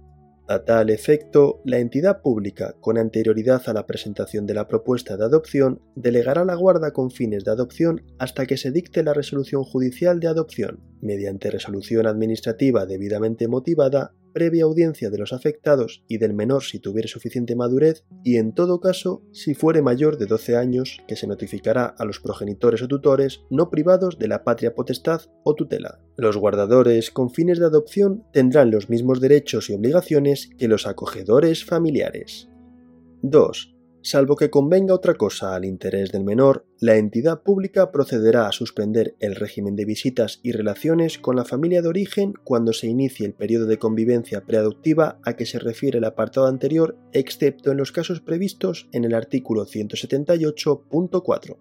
A 0.47 0.59
tal 0.59 0.91
efecto, 0.91 1.59
la 1.65 1.79
entidad 1.79 2.21
pública, 2.21 2.75
con 2.79 2.99
anterioridad 2.99 3.63
a 3.65 3.73
la 3.73 3.87
presentación 3.87 4.45
de 4.45 4.53
la 4.53 4.67
propuesta 4.67 5.17
de 5.17 5.25
adopción, 5.25 5.81
delegará 5.95 6.45
la 6.45 6.53
guarda 6.53 6.91
con 6.91 7.09
fines 7.09 7.43
de 7.43 7.51
adopción 7.51 8.03
hasta 8.19 8.45
que 8.45 8.57
se 8.57 8.69
dicte 8.69 9.01
la 9.01 9.15
resolución 9.15 9.63
judicial 9.63 10.19
de 10.19 10.27
adopción, 10.27 10.81
mediante 11.01 11.49
resolución 11.49 12.05
administrativa 12.05 12.85
debidamente 12.85 13.47
motivada 13.47 14.13
previa 14.35 14.65
audiencia 14.65 15.09
de 15.09 15.17
los 15.17 15.31
afectados 15.31 16.03
y 16.09 16.17
del 16.17 16.33
menor 16.33 16.61
si 16.63 16.79
tuviere 16.79 17.07
suficiente 17.07 17.55
madurez 17.55 18.03
y 18.21 18.35
en 18.35 18.53
todo 18.53 18.81
caso 18.81 19.23
si 19.31 19.55
fuere 19.55 19.81
mayor 19.81 20.17
de 20.17 20.25
12 20.25 20.57
años 20.57 20.97
que 21.07 21.15
se 21.15 21.25
notificará 21.25 21.85
a 21.85 22.03
los 22.03 22.19
progenitores 22.19 22.81
o 22.81 22.89
tutores 22.89 23.45
no 23.49 23.69
privados 23.69 24.19
de 24.19 24.27
la 24.27 24.43
patria 24.43 24.75
potestad 24.75 25.21
o 25.45 25.55
tutela. 25.55 26.01
Los 26.17 26.35
guardadores 26.35 27.11
con 27.11 27.29
fines 27.29 27.59
de 27.59 27.67
adopción 27.67 28.25
tendrán 28.33 28.71
los 28.71 28.89
mismos 28.89 29.21
derechos 29.21 29.69
y 29.69 29.73
obligaciones 29.73 30.49
que 30.57 30.67
los 30.67 30.85
acogedores 30.85 31.63
familiares. 31.63 32.49
2 33.21 33.74
salvo 34.05 34.35
que 34.35 34.51
convenga 34.51 34.93
otra 34.93 35.15
cosa 35.15 35.55
al 35.55 35.65
interés 35.65 36.11
del 36.11 36.23
menor, 36.23 36.63
la 36.79 36.95
entidad 36.95 37.41
pública 37.41 37.91
procederá 37.91 38.47
a 38.47 38.51
suspender 38.51 39.15
el 39.19 39.35
régimen 39.35 39.75
de 39.75 39.83
visitas 39.83 40.39
y 40.43 40.51
relaciones 40.51 41.17
con 41.17 41.35
la 41.35 41.43
familia 41.43 41.81
de 41.81 41.87
origen 41.87 42.33
cuando 42.43 42.71
se 42.71 42.85
inicie 42.85 43.25
el 43.25 43.33
periodo 43.33 43.65
de 43.65 43.79
convivencia 43.79 44.45
preadoptiva 44.45 45.17
a 45.23 45.33
que 45.33 45.47
se 45.47 45.57
refiere 45.57 45.97
el 45.97 46.03
apartado 46.03 46.45
anterior, 46.45 46.95
excepto 47.13 47.71
en 47.71 47.77
los 47.77 47.91
casos 47.91 48.21
previstos 48.21 48.87
en 48.91 49.05
el 49.05 49.15
artículo 49.15 49.65
178.4. 49.65 51.57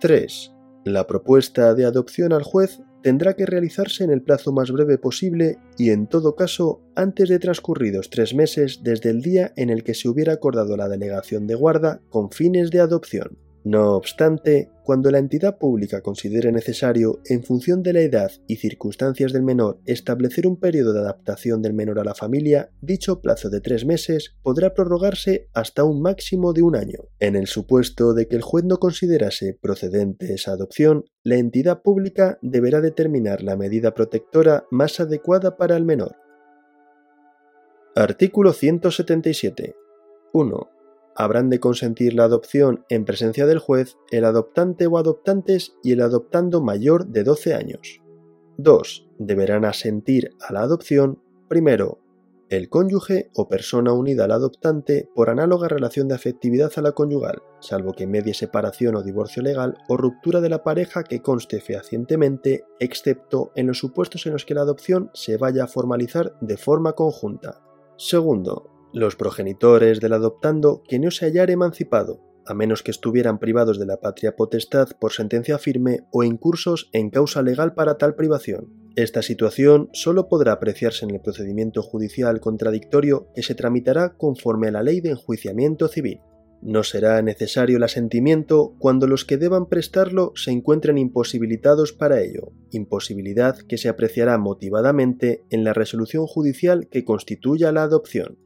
3. 0.00 0.52
La 0.84 1.08
propuesta 1.08 1.74
de 1.74 1.86
adopción 1.86 2.32
al 2.32 2.44
juez 2.44 2.80
tendrá 3.04 3.34
que 3.34 3.44
realizarse 3.44 4.02
en 4.02 4.10
el 4.10 4.22
plazo 4.22 4.50
más 4.50 4.72
breve 4.72 4.96
posible 4.96 5.58
y 5.76 5.90
en 5.90 6.06
todo 6.06 6.34
caso 6.36 6.80
antes 6.96 7.28
de 7.28 7.38
transcurridos 7.38 8.08
tres 8.08 8.34
meses 8.34 8.80
desde 8.82 9.10
el 9.10 9.20
día 9.20 9.52
en 9.56 9.68
el 9.68 9.84
que 9.84 9.92
se 9.92 10.08
hubiera 10.08 10.32
acordado 10.32 10.74
la 10.78 10.88
delegación 10.88 11.46
de 11.46 11.54
guarda 11.54 12.00
con 12.08 12.30
fines 12.30 12.70
de 12.70 12.80
adopción. 12.80 13.43
No 13.64 13.96
obstante, 13.96 14.70
cuando 14.84 15.10
la 15.10 15.16
entidad 15.16 15.56
pública 15.56 16.02
considere 16.02 16.52
necesario, 16.52 17.20
en 17.24 17.42
función 17.42 17.82
de 17.82 17.94
la 17.94 18.00
edad 18.00 18.30
y 18.46 18.56
circunstancias 18.56 19.32
del 19.32 19.42
menor, 19.42 19.80
establecer 19.86 20.46
un 20.46 20.60
periodo 20.60 20.92
de 20.92 21.00
adaptación 21.00 21.62
del 21.62 21.72
menor 21.72 21.98
a 21.98 22.04
la 22.04 22.14
familia, 22.14 22.70
dicho 22.82 23.22
plazo 23.22 23.48
de 23.48 23.62
tres 23.62 23.86
meses 23.86 24.36
podrá 24.42 24.74
prorrogarse 24.74 25.48
hasta 25.54 25.82
un 25.82 26.02
máximo 26.02 26.52
de 26.52 26.60
un 26.60 26.76
año. 26.76 27.08
En 27.20 27.36
el 27.36 27.46
supuesto 27.46 28.12
de 28.12 28.28
que 28.28 28.36
el 28.36 28.42
juez 28.42 28.66
no 28.66 28.76
considerase 28.76 29.58
procedente 29.58 30.34
esa 30.34 30.52
adopción, 30.52 31.06
la 31.22 31.36
entidad 31.36 31.80
pública 31.80 32.38
deberá 32.42 32.82
determinar 32.82 33.42
la 33.42 33.56
medida 33.56 33.94
protectora 33.94 34.66
más 34.70 35.00
adecuada 35.00 35.56
para 35.56 35.78
el 35.78 35.86
menor. 35.86 36.16
Artículo 37.94 38.52
177. 38.52 39.74
1 40.34 40.73
habrán 41.16 41.50
de 41.50 41.60
consentir 41.60 42.14
la 42.14 42.24
adopción 42.24 42.84
en 42.88 43.04
presencia 43.04 43.46
del 43.46 43.58
juez 43.58 43.96
el 44.10 44.24
adoptante 44.24 44.86
o 44.86 44.98
adoptantes 44.98 45.76
y 45.82 45.92
el 45.92 46.00
adoptando 46.00 46.60
mayor 46.60 47.06
de 47.06 47.24
12 47.24 47.54
años. 47.54 48.00
2. 48.58 49.08
Deberán 49.18 49.64
asentir 49.64 50.30
a 50.40 50.52
la 50.52 50.60
adopción, 50.60 51.20
primero, 51.48 51.98
el 52.50 52.68
cónyuge 52.68 53.30
o 53.34 53.48
persona 53.48 53.92
unida 53.92 54.24
al 54.24 54.32
adoptante 54.32 55.08
por 55.14 55.30
análoga 55.30 55.66
relación 55.66 56.08
de 56.08 56.14
afectividad 56.14 56.70
a 56.76 56.82
la 56.82 56.92
conyugal, 56.92 57.42
salvo 57.60 57.92
que 57.92 58.06
medie 58.06 58.34
separación 58.34 58.96
o 58.96 59.02
divorcio 59.02 59.42
legal 59.42 59.78
o 59.88 59.96
ruptura 59.96 60.40
de 60.40 60.50
la 60.50 60.62
pareja 60.62 61.04
que 61.04 61.22
conste 61.22 61.60
fehacientemente, 61.60 62.64
excepto 62.80 63.50
en 63.56 63.66
los 63.66 63.78
supuestos 63.78 64.26
en 64.26 64.34
los 64.34 64.44
que 64.44 64.54
la 64.54 64.60
adopción 64.60 65.10
se 65.14 65.36
vaya 65.36 65.64
a 65.64 65.68
formalizar 65.68 66.36
de 66.40 66.56
forma 66.56 66.92
conjunta. 66.92 67.62
Segundo, 67.96 68.73
los 68.94 69.16
progenitores 69.16 70.00
del 70.00 70.12
adoptando 70.12 70.82
que 70.88 71.00
no 71.00 71.10
se 71.10 71.26
hallara 71.26 71.52
emancipado, 71.52 72.20
a 72.46 72.54
menos 72.54 72.84
que 72.84 72.92
estuvieran 72.92 73.40
privados 73.40 73.78
de 73.78 73.86
la 73.86 73.96
patria 73.96 74.36
potestad 74.36 74.88
por 75.00 75.12
sentencia 75.12 75.58
firme 75.58 76.06
o 76.12 76.22
incursos 76.22 76.90
en 76.92 77.10
causa 77.10 77.42
legal 77.42 77.74
para 77.74 77.98
tal 77.98 78.14
privación. 78.14 78.72
Esta 78.94 79.22
situación 79.22 79.90
solo 79.92 80.28
podrá 80.28 80.52
apreciarse 80.52 81.04
en 81.04 81.10
el 81.10 81.20
procedimiento 81.20 81.82
judicial 81.82 82.38
contradictorio 82.40 83.26
que 83.34 83.42
se 83.42 83.56
tramitará 83.56 84.16
conforme 84.16 84.68
a 84.68 84.70
la 84.70 84.84
ley 84.84 85.00
de 85.00 85.10
enjuiciamiento 85.10 85.88
civil. 85.88 86.20
No 86.62 86.84
será 86.84 87.20
necesario 87.20 87.78
el 87.78 87.82
asentimiento 87.82 88.76
cuando 88.78 89.08
los 89.08 89.24
que 89.24 89.38
deban 89.38 89.66
prestarlo 89.66 90.32
se 90.36 90.52
encuentren 90.52 90.98
imposibilitados 90.98 91.92
para 91.92 92.22
ello, 92.22 92.52
imposibilidad 92.70 93.58
que 93.58 93.76
se 93.76 93.88
apreciará 93.88 94.38
motivadamente 94.38 95.44
en 95.50 95.64
la 95.64 95.72
resolución 95.72 96.26
judicial 96.26 96.88
que 96.88 97.04
constituya 97.04 97.72
la 97.72 97.82
adopción. 97.82 98.38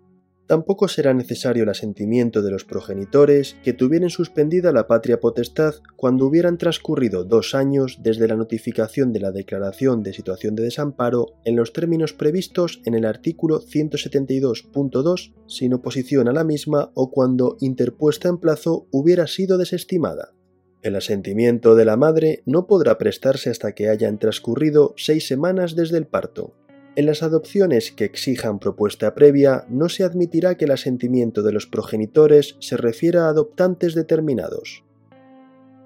Tampoco 0.49 0.89
será 0.89 1.13
necesario 1.13 1.65
el 1.65 1.69
asentimiento 1.69 2.41
de 2.41 2.51
los 2.51 2.65
progenitores 2.65 3.59
que 3.63 3.75
tuvieran 3.75 4.09
suspendida 4.09 4.73
la 4.73 4.87
patria 4.87 5.21
potestad 5.21 5.75
cuando 5.95 6.25
hubieran 6.25 6.57
transcurrido 6.57 7.25
dos 7.25 7.55
años 7.55 7.99
desde 8.03 8.27
la 8.27 8.35
notificación 8.35 9.13
de 9.13 9.21
la 9.21 9.31
declaración 9.31 10.03
de 10.03 10.15
situación 10.15 10.57
de 10.57 10.63
desamparo 10.63 11.35
en 11.45 11.55
los 11.55 11.75
términos 11.75 12.15
previstos 12.15 12.81
en 12.87 12.95
el 12.95 13.05
artículo 13.05 13.61
172.2 13.61 15.35
sin 15.47 15.75
oposición 15.75 16.29
a 16.29 16.33
la 16.33 16.45
misma 16.45 16.93
o 16.95 17.11
cuando 17.11 17.59
interpuesta 17.61 18.31
en 18.31 18.39
plazo 18.39 18.87
hubiera 18.91 19.27
sido 19.27 19.59
desestimada. 19.59 20.33
El 20.81 20.97
asentimiento 20.97 21.75
de 21.75 21.85
la 21.85 21.99
madre 21.99 22.43
no 22.47 22.67
podrá 22.67 22.97
prestarse 22.97 23.51
hasta 23.51 23.73
que 23.73 23.91
hayan 23.91 24.19
transcurrido 24.19 24.95
seis 24.97 25.27
semanas 25.27 25.77
desde 25.77 25.99
el 25.99 26.07
parto, 26.07 26.55
en 26.99 27.07
las 27.07 27.23
adopciones 27.23 27.93
que 27.93 28.05
exijan 28.05 28.59
propuesta 28.59 29.15
previa, 29.15 29.65
no 29.69 29.89
se 29.89 30.03
admitirá 30.03 30.57
que 30.57 30.65
el 30.65 30.73
asentimiento 30.73 31.45
de 31.45 31.53
los 31.53 31.69
progenitores 31.69 32.57
se 32.59 32.77
refiera 32.77 33.27
a 33.27 33.29
adoptantes 33.29 33.95
determinados. 33.95 34.83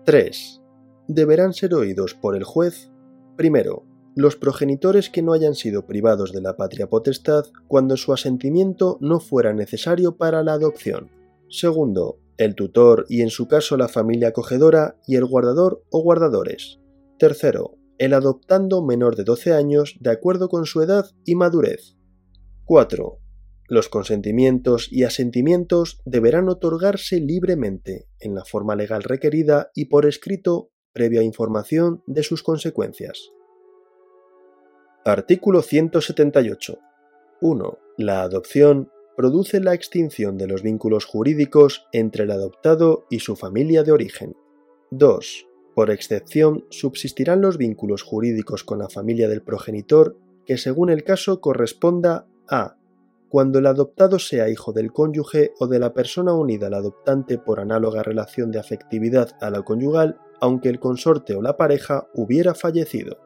3. 0.07 0.63
Deberán 1.09 1.53
ser 1.53 1.75
oídos 1.75 2.15
por 2.15 2.35
el 2.35 2.45
juez, 2.45 2.91
primero, 3.37 3.85
los 4.17 4.37
progenitores 4.37 5.11
que 5.11 5.21
no 5.21 5.35
hayan 5.35 5.55
sido 5.55 5.85
privados 5.85 6.33
de 6.33 6.41
la 6.41 6.57
patria 6.57 6.89
potestad 6.89 7.45
cuando 7.69 7.99
su 7.99 8.15
asentimiento 8.15 8.97
no 9.03 9.21
fuera 9.21 9.53
necesario 9.53 10.17
para 10.17 10.43
la 10.43 10.55
adopción. 10.55 11.11
Segundo, 11.51 12.21
el 12.39 12.55
tutor 12.55 13.05
y 13.11 13.21
en 13.21 13.29
su 13.29 13.49
caso 13.49 13.77
la 13.77 13.89
familia 13.89 14.29
acogedora 14.29 14.97
y 15.07 15.17
el 15.17 15.27
guardador 15.27 15.85
o 15.91 16.03
guardadores. 16.03 16.81
Tercero, 17.19 17.77
el 18.03 18.15
adoptando 18.15 18.83
menor 18.83 19.15
de 19.15 19.23
12 19.23 19.53
años 19.53 19.97
de 20.01 20.11
acuerdo 20.11 20.49
con 20.49 20.67
su 20.67 20.83
edad 20.83 21.07
y 21.25 21.37
madurez. 21.37 21.97
4. 22.65 23.21
Los 23.69 23.89
consentimientos 23.89 24.89
y 24.91 25.05
asentimientos 25.05 26.03
deberán 26.05 26.49
otorgarse 26.49 27.21
libremente, 27.21 28.09
en 28.19 28.35
la 28.35 28.45
forma 28.45 28.75
legal 28.75 29.05
requerida 29.05 29.71
y 29.73 29.85
por 29.85 30.05
escrito, 30.05 30.73
previa 30.93 31.23
información 31.23 32.03
de 32.07 32.25
sus 32.25 32.43
consecuencias. 32.43 33.31
Artículo 35.05 35.63
178. 35.63 36.81
1. 37.41 37.79
La 37.99 38.23
adopción 38.23 38.91
produce 39.17 39.61
la 39.61 39.75
extinción 39.75 40.37
de 40.39 40.49
los 40.49 40.65
vínculos 40.65 41.05
jurídicos 41.05 41.87
entre 41.93 42.25
el 42.25 42.33
adoptado 42.33 43.07
y 43.11 43.21
su 43.21 43.37
familia 43.37 43.85
de 43.85 43.93
origen. 43.93 44.35
2. 44.91 45.52
Por 45.75 45.91
excepción, 45.91 46.67
subsistirán 46.71 47.41
los 47.41 47.57
vínculos 47.57 48.03
jurídicos 48.03 48.65
con 48.65 48.79
la 48.79 48.89
familia 48.89 49.29
del 49.29 49.43
progenitor 49.43 50.17
que 50.47 50.59
según 50.59 50.91
el 50.91 51.05
caso 51.05 51.41
corresponda 51.41 52.27
a 52.49 52.77
cuando 53.29 53.61
el 53.61 53.67
adoptado 53.67 54.19
sea 54.19 54.51
hijo 54.51 54.75
del 54.75 54.93
cónyuge 54.93 55.55
o 55.59 55.67
de 55.67 55.79
la 55.79 55.95
persona 55.95 56.35
unida 56.35 56.67
al 56.67 56.75
adoptante 56.75 57.39
por 57.39 57.61
análoga 57.61 58.03
relación 58.03 58.51
de 58.51 58.59
afectividad 58.59 59.31
a 59.41 59.49
la 59.49 59.63
conyugal, 59.63 60.19
aunque 60.39 60.69
el 60.69 60.79
consorte 60.79 61.35
o 61.35 61.41
la 61.41 61.57
pareja 61.57 62.09
hubiera 62.13 62.55
fallecido. 62.55 63.17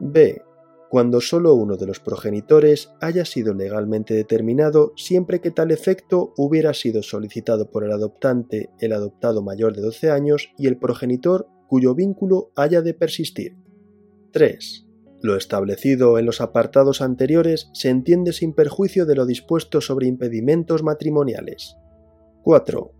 B. 0.00 0.42
Cuando 0.90 1.20
solo 1.20 1.54
uno 1.54 1.76
de 1.76 1.86
los 1.86 2.00
progenitores 2.00 2.90
haya 3.00 3.24
sido 3.24 3.54
legalmente 3.54 4.14
determinado 4.14 4.92
siempre 4.96 5.40
que 5.40 5.52
tal 5.52 5.70
efecto 5.70 6.34
hubiera 6.36 6.74
sido 6.74 7.04
solicitado 7.04 7.70
por 7.70 7.84
el 7.84 7.92
adoptante, 7.92 8.70
el 8.80 8.92
adoptado 8.92 9.42
mayor 9.42 9.76
de 9.76 9.82
12 9.82 10.10
años 10.10 10.50
y 10.58 10.66
el 10.66 10.76
progenitor 10.76 11.46
cuyo 11.72 11.94
vínculo 11.94 12.52
haya 12.54 12.82
de 12.82 12.92
persistir. 12.92 13.56
3. 14.32 14.86
Lo 15.22 15.38
establecido 15.38 16.18
en 16.18 16.26
los 16.26 16.42
apartados 16.42 17.00
anteriores 17.00 17.70
se 17.72 17.88
entiende 17.88 18.34
sin 18.34 18.52
perjuicio 18.52 19.06
de 19.06 19.14
lo 19.14 19.24
dispuesto 19.24 19.80
sobre 19.80 20.06
impedimentos 20.06 20.82
matrimoniales. 20.82 21.78
4. 22.42 22.92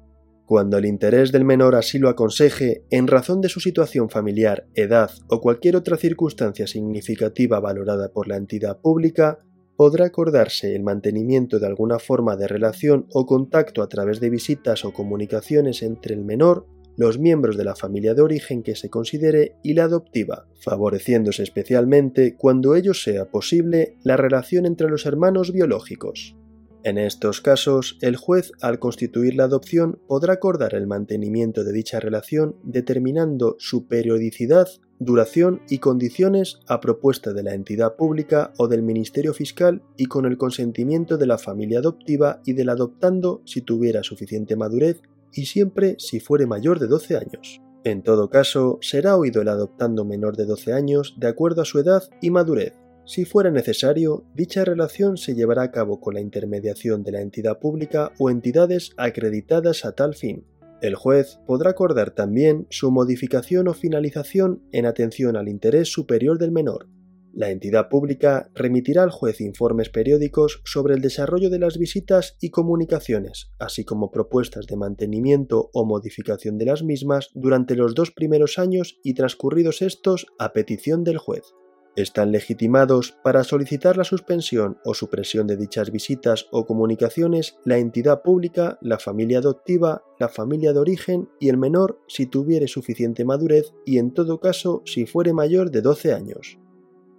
Cuando 0.46 0.78
el 0.78 0.87
interés 0.87 1.32
del 1.32 1.44
menor 1.44 1.74
así 1.74 1.98
lo 1.98 2.08
aconseje, 2.08 2.87
en 2.88 3.08
razón 3.08 3.42
de 3.42 3.50
su 3.50 3.61
situación 3.61 4.08
familiar, 4.08 4.66
edad 4.72 5.11
o 5.28 5.42
cualquier 5.42 5.76
otra 5.76 5.98
circunstancia 5.98 6.66
significativa 6.66 7.61
valorada 7.61 8.11
por 8.11 8.26
la 8.26 8.38
entidad 8.38 8.80
pública, 8.80 9.40
podrá 9.76 10.06
acordarse 10.06 10.74
el 10.74 10.82
mantenimiento 10.82 11.58
de 11.58 11.66
alguna 11.66 11.98
forma 11.98 12.37
de 12.37 12.48
relación 12.48 13.06
o 13.12 13.26
contacto 13.26 13.82
a 13.82 13.90
través 13.90 14.18
de 14.18 14.30
visitas 14.30 14.87
o 14.87 14.94
comunicaciones 14.94 15.82
entre 15.82 16.14
el 16.14 16.24
menor 16.24 16.66
los 16.96 17.18
miembros 17.18 17.57
de 17.57 17.64
la 17.64 17.74
familia 17.74 18.14
de 18.14 18.22
origen 18.22 18.62
que 18.62 18.76
se 18.76 18.90
considere 18.90 19.57
y 19.62 19.74
la 19.74 19.85
adoptiva, 19.85 20.46
favoreciéndose 20.61 21.42
especialmente, 21.42 22.37
cuando 22.37 22.74
ello 22.74 22.94
sea 22.94 23.31
posible, 23.31 23.96
la 24.02 24.16
relación 24.16 24.66
entre 24.66 24.88
los 24.88 25.07
hermanos 25.07 25.52
biológicos. 25.52 26.37
En 26.85 26.98
estos 26.98 27.40
casos, 27.40 27.96
el 28.00 28.16
juez, 28.16 28.50
al 28.61 28.81
constituir 28.81 29.37
la 29.37 29.44
adopción, 29.44 30.00
podrá 30.09 30.35
acordar 30.35 30.74
el 30.74 30.88
mantenimiento 30.88 31.62
de 31.62 31.72
dicha 31.72 32.00
relación 32.00 32.57
determinando 32.64 33.55
su 33.61 33.87
periodicidad, 33.87 34.68
duración 34.98 35.62
y 35.68 35.78
condiciones 35.78 36.59
a 36.66 36.81
propuesta 36.81 37.33
de 37.33 37.44
la 37.44 37.55
entidad 37.55 37.94
pública 37.94 38.52
o 38.59 38.66
del 38.66 38.83
Ministerio 38.83 39.33
Fiscal 39.33 39.83
y 39.96 40.07
con 40.07 40.26
el 40.26 40.37
consentimiento 40.37 41.18
de 41.18 41.26
la 41.26 41.38
familia 41.38 41.78
adoptiva 41.78 42.40
y 42.44 42.55
del 42.55 42.68
adoptando 42.68 43.42
si 43.44 43.61
tuviera 43.61 44.02
suficiente 44.02 44.57
madurez 44.57 45.02
y 45.32 45.46
siempre 45.46 45.96
si 45.98 46.20
fuere 46.20 46.46
mayor 46.46 46.78
de 46.78 46.86
12 46.86 47.16
años. 47.16 47.60
En 47.84 48.02
todo 48.02 48.30
caso, 48.30 48.78
será 48.80 49.16
oído 49.16 49.42
el 49.42 49.48
adoptando 49.48 50.04
menor 50.04 50.36
de 50.36 50.44
12 50.44 50.72
años 50.72 51.16
de 51.18 51.28
acuerdo 51.28 51.62
a 51.62 51.64
su 51.64 51.80
edad 51.80 52.02
y 52.20 52.30
madurez. 52.30 52.74
Si 53.04 53.24
fuera 53.24 53.50
necesario, 53.50 54.24
dicha 54.34 54.64
relación 54.64 55.16
se 55.16 55.34
llevará 55.34 55.62
a 55.62 55.70
cabo 55.72 56.00
con 56.00 56.14
la 56.14 56.20
intermediación 56.20 57.02
de 57.02 57.12
la 57.12 57.20
entidad 57.20 57.58
pública 57.58 58.12
o 58.20 58.30
entidades 58.30 58.92
acreditadas 58.96 59.84
a 59.84 59.92
tal 59.92 60.14
fin. 60.14 60.46
El 60.80 60.94
juez 60.94 61.40
podrá 61.46 61.70
acordar 61.70 62.12
también 62.12 62.66
su 62.70 62.92
modificación 62.92 63.66
o 63.66 63.74
finalización 63.74 64.62
en 64.70 64.86
atención 64.86 65.36
al 65.36 65.48
interés 65.48 65.92
superior 65.92 66.38
del 66.38 66.52
menor, 66.52 66.88
la 67.34 67.50
entidad 67.50 67.88
pública 67.88 68.50
remitirá 68.54 69.02
al 69.02 69.10
juez 69.10 69.40
informes 69.40 69.88
periódicos 69.88 70.60
sobre 70.64 70.94
el 70.94 71.00
desarrollo 71.00 71.50
de 71.50 71.58
las 71.58 71.78
visitas 71.78 72.36
y 72.40 72.50
comunicaciones, 72.50 73.50
así 73.58 73.84
como 73.84 74.10
propuestas 74.10 74.66
de 74.66 74.76
mantenimiento 74.76 75.70
o 75.72 75.84
modificación 75.84 76.58
de 76.58 76.66
las 76.66 76.82
mismas 76.82 77.30
durante 77.34 77.76
los 77.76 77.94
dos 77.94 78.10
primeros 78.10 78.58
años 78.58 78.98
y 79.02 79.14
transcurridos 79.14 79.82
estos 79.82 80.26
a 80.38 80.52
petición 80.52 81.04
del 81.04 81.18
juez. 81.18 81.54
Están 81.94 82.32
legitimados 82.32 83.18
para 83.22 83.44
solicitar 83.44 83.98
la 83.98 84.04
suspensión 84.04 84.78
o 84.82 84.94
supresión 84.94 85.46
de 85.46 85.58
dichas 85.58 85.90
visitas 85.90 86.46
o 86.50 86.64
comunicaciones 86.64 87.58
la 87.66 87.76
entidad 87.76 88.22
pública, 88.22 88.78
la 88.80 88.98
familia 88.98 89.40
adoptiva, 89.40 90.02
la 90.18 90.30
familia 90.30 90.72
de 90.72 90.78
origen 90.78 91.28
y 91.38 91.50
el 91.50 91.58
menor 91.58 92.00
si 92.08 92.24
tuviere 92.24 92.66
suficiente 92.66 93.26
madurez 93.26 93.74
y 93.84 93.98
en 93.98 94.14
todo 94.14 94.40
caso 94.40 94.80
si 94.86 95.04
fuere 95.04 95.34
mayor 95.34 95.70
de 95.70 95.82
12 95.82 96.14
años. 96.14 96.58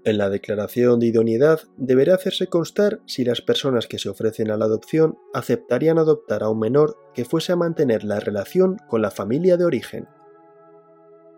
En 0.05 0.17
la 0.17 0.29
declaración 0.29 0.99
de 0.99 1.07
idoneidad 1.07 1.61
deberá 1.77 2.15
hacerse 2.15 2.47
constar 2.47 2.99
si 3.05 3.23
las 3.23 3.41
personas 3.41 3.87
que 3.87 3.99
se 3.99 4.09
ofrecen 4.09 4.51
a 4.51 4.57
la 4.57 4.65
adopción 4.65 5.17
aceptarían 5.33 5.97
adoptar 5.97 6.43
a 6.43 6.49
un 6.49 6.59
menor 6.59 6.97
que 7.13 7.23
fuese 7.23 7.53
a 7.53 7.55
mantener 7.55 8.03
la 8.03 8.19
relación 8.19 8.77
con 8.89 9.01
la 9.01 9.11
familia 9.11 9.55
de 9.55 9.63
origen. 9.63 10.07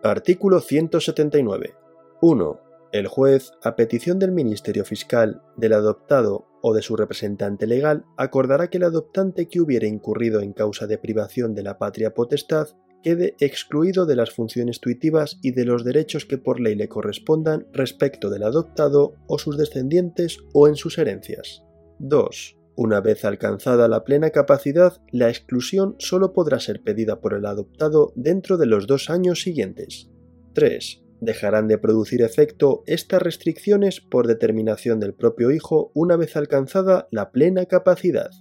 Artículo 0.02 0.60
179. 0.60 1.74
1. 2.20 2.60
El 2.92 3.06
juez, 3.06 3.52
a 3.62 3.76
petición 3.76 4.18
del 4.18 4.32
Ministerio 4.32 4.84
Fiscal, 4.84 5.42
del 5.56 5.72
adoptado 5.72 6.46
o 6.60 6.74
de 6.74 6.82
su 6.82 6.96
representante 6.96 7.68
legal, 7.68 8.04
acordará 8.16 8.68
que 8.68 8.78
el 8.78 8.84
adoptante 8.84 9.48
que 9.48 9.60
hubiere 9.60 9.86
incurrido 9.86 10.40
en 10.40 10.52
causa 10.52 10.88
de 10.88 10.98
privación 10.98 11.54
de 11.54 11.62
la 11.62 11.78
patria 11.78 12.14
potestad 12.14 12.68
quede 13.06 13.36
excluido 13.38 14.04
de 14.04 14.16
las 14.16 14.32
funciones 14.32 14.80
tuitivas 14.80 15.38
y 15.40 15.52
de 15.52 15.64
los 15.64 15.84
derechos 15.84 16.26
que 16.26 16.38
por 16.38 16.58
ley 16.58 16.74
le 16.74 16.88
correspondan 16.88 17.68
respecto 17.72 18.30
del 18.30 18.42
adoptado 18.42 19.14
o 19.28 19.38
sus 19.38 19.56
descendientes 19.56 20.38
o 20.52 20.66
en 20.66 20.74
sus 20.74 20.98
herencias. 20.98 21.62
2. 22.00 22.58
Una 22.74 23.00
vez 23.00 23.24
alcanzada 23.24 23.86
la 23.86 24.02
plena 24.02 24.30
capacidad, 24.30 25.00
la 25.12 25.28
exclusión 25.28 25.94
solo 26.00 26.32
podrá 26.32 26.58
ser 26.58 26.82
pedida 26.82 27.20
por 27.20 27.34
el 27.34 27.46
adoptado 27.46 28.12
dentro 28.16 28.56
de 28.56 28.66
los 28.66 28.88
dos 28.88 29.08
años 29.08 29.40
siguientes. 29.40 30.10
3. 30.54 31.04
Dejarán 31.20 31.68
de 31.68 31.78
producir 31.78 32.22
efecto 32.22 32.82
estas 32.86 33.22
restricciones 33.22 34.00
por 34.00 34.26
determinación 34.26 34.98
del 34.98 35.14
propio 35.14 35.52
hijo 35.52 35.92
una 35.94 36.16
vez 36.16 36.34
alcanzada 36.34 37.06
la 37.12 37.30
plena 37.30 37.66
capacidad. 37.66 38.32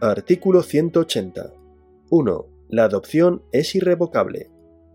Artículo 0.00 0.64
180. 0.64 1.54
1. 2.10 2.59
La 2.72 2.84
adopción 2.84 3.42
es 3.50 3.74
irrevocable. 3.74 4.48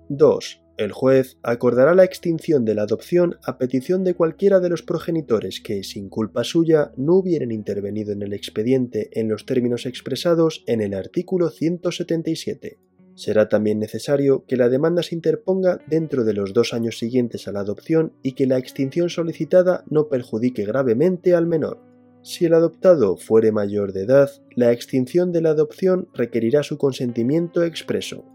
2. 0.08 0.62
El 0.78 0.94
juez 0.94 1.38
acordará 1.44 1.94
la 1.94 2.06
extinción 2.06 2.64
de 2.64 2.74
la 2.74 2.84
adopción 2.84 3.36
a 3.44 3.58
petición 3.58 4.06
de 4.06 4.14
cualquiera 4.14 4.62
de 4.62 4.70
los 4.70 4.82
progenitores 4.82 5.60
que, 5.60 5.84
sin 5.84 6.08
culpa 6.08 6.46
suya, 6.46 6.94
no 6.96 7.16
hubieran 7.16 7.52
intervenido 7.52 8.14
en 8.14 8.22
el 8.22 8.32
expediente 8.32 9.10
en 9.20 9.28
los 9.28 9.46
términos 9.46 9.86
expresados 9.86 10.64
en 10.68 10.80
el 10.80 10.94
artículo 10.94 11.50
177. 11.50 12.78
Será 13.14 13.50
también 13.50 13.80
necesario 13.80 14.46
que 14.48 14.56
la 14.56 14.70
demanda 14.70 15.04
se 15.04 15.16
interponga 15.16 15.80
dentro 15.86 16.24
de 16.24 16.34
los 16.34 16.54
dos 16.54 16.74
años 16.74 16.98
siguientes 16.98 17.46
a 17.50 17.52
la 17.52 17.60
adopción 17.60 18.14
y 18.24 18.36
que 18.36 18.48
la 18.48 18.58
extinción 18.58 19.10
solicitada 19.10 19.84
no 19.90 20.08
perjudique 20.08 20.64
gravemente 20.64 21.36
al 21.36 21.46
menor. 21.46 21.95
Si 22.26 22.44
el 22.44 22.56
adoptado 22.56 23.18
fuere 23.18 23.52
mayor 23.52 23.94
de 23.94 24.02
edad, 24.02 24.32
la 24.56 24.72
extinción 24.72 25.32
de 25.32 25.42
la 25.42 25.52
adopción 25.52 26.10
requerirá 26.16 26.64
su 26.64 26.80
consentimiento 26.80 27.64
expreso. 27.64 28.26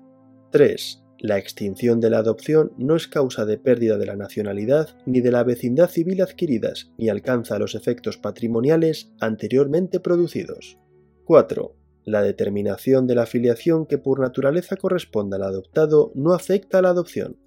3. 0.53 1.03
La 1.19 1.39
extinción 1.39 1.99
de 1.99 2.09
la 2.09 2.19
adopción 2.19 2.73
no 2.79 2.95
es 2.95 3.09
causa 3.09 3.45
de 3.47 3.59
pérdida 3.59 3.99
de 3.99 4.07
la 4.07 4.15
nacionalidad 4.15 4.97
ni 5.07 5.21
de 5.21 5.33
la 5.33 5.43
vecindad 5.43 5.91
civil 5.91 6.23
adquiridas, 6.23 6.93
ni 6.99 7.09
alcanza 7.09 7.59
los 7.59 7.75
efectos 7.75 8.17
patrimoniales 8.17 9.11
anteriormente 9.19 9.99
producidos. 9.99 10.79
4. 11.25 11.75
La 12.05 12.23
determinación 12.23 13.09
de 13.09 13.17
la 13.17 13.27
filiación 13.27 13.87
que 13.87 13.99
por 13.99 14.21
naturaleza 14.21 14.77
corresponda 14.77 15.37
al 15.37 15.43
adoptado 15.43 16.13
no 16.15 16.33
afecta 16.33 16.79
a 16.79 16.83
la 16.83 16.91
adopción. 16.91 17.39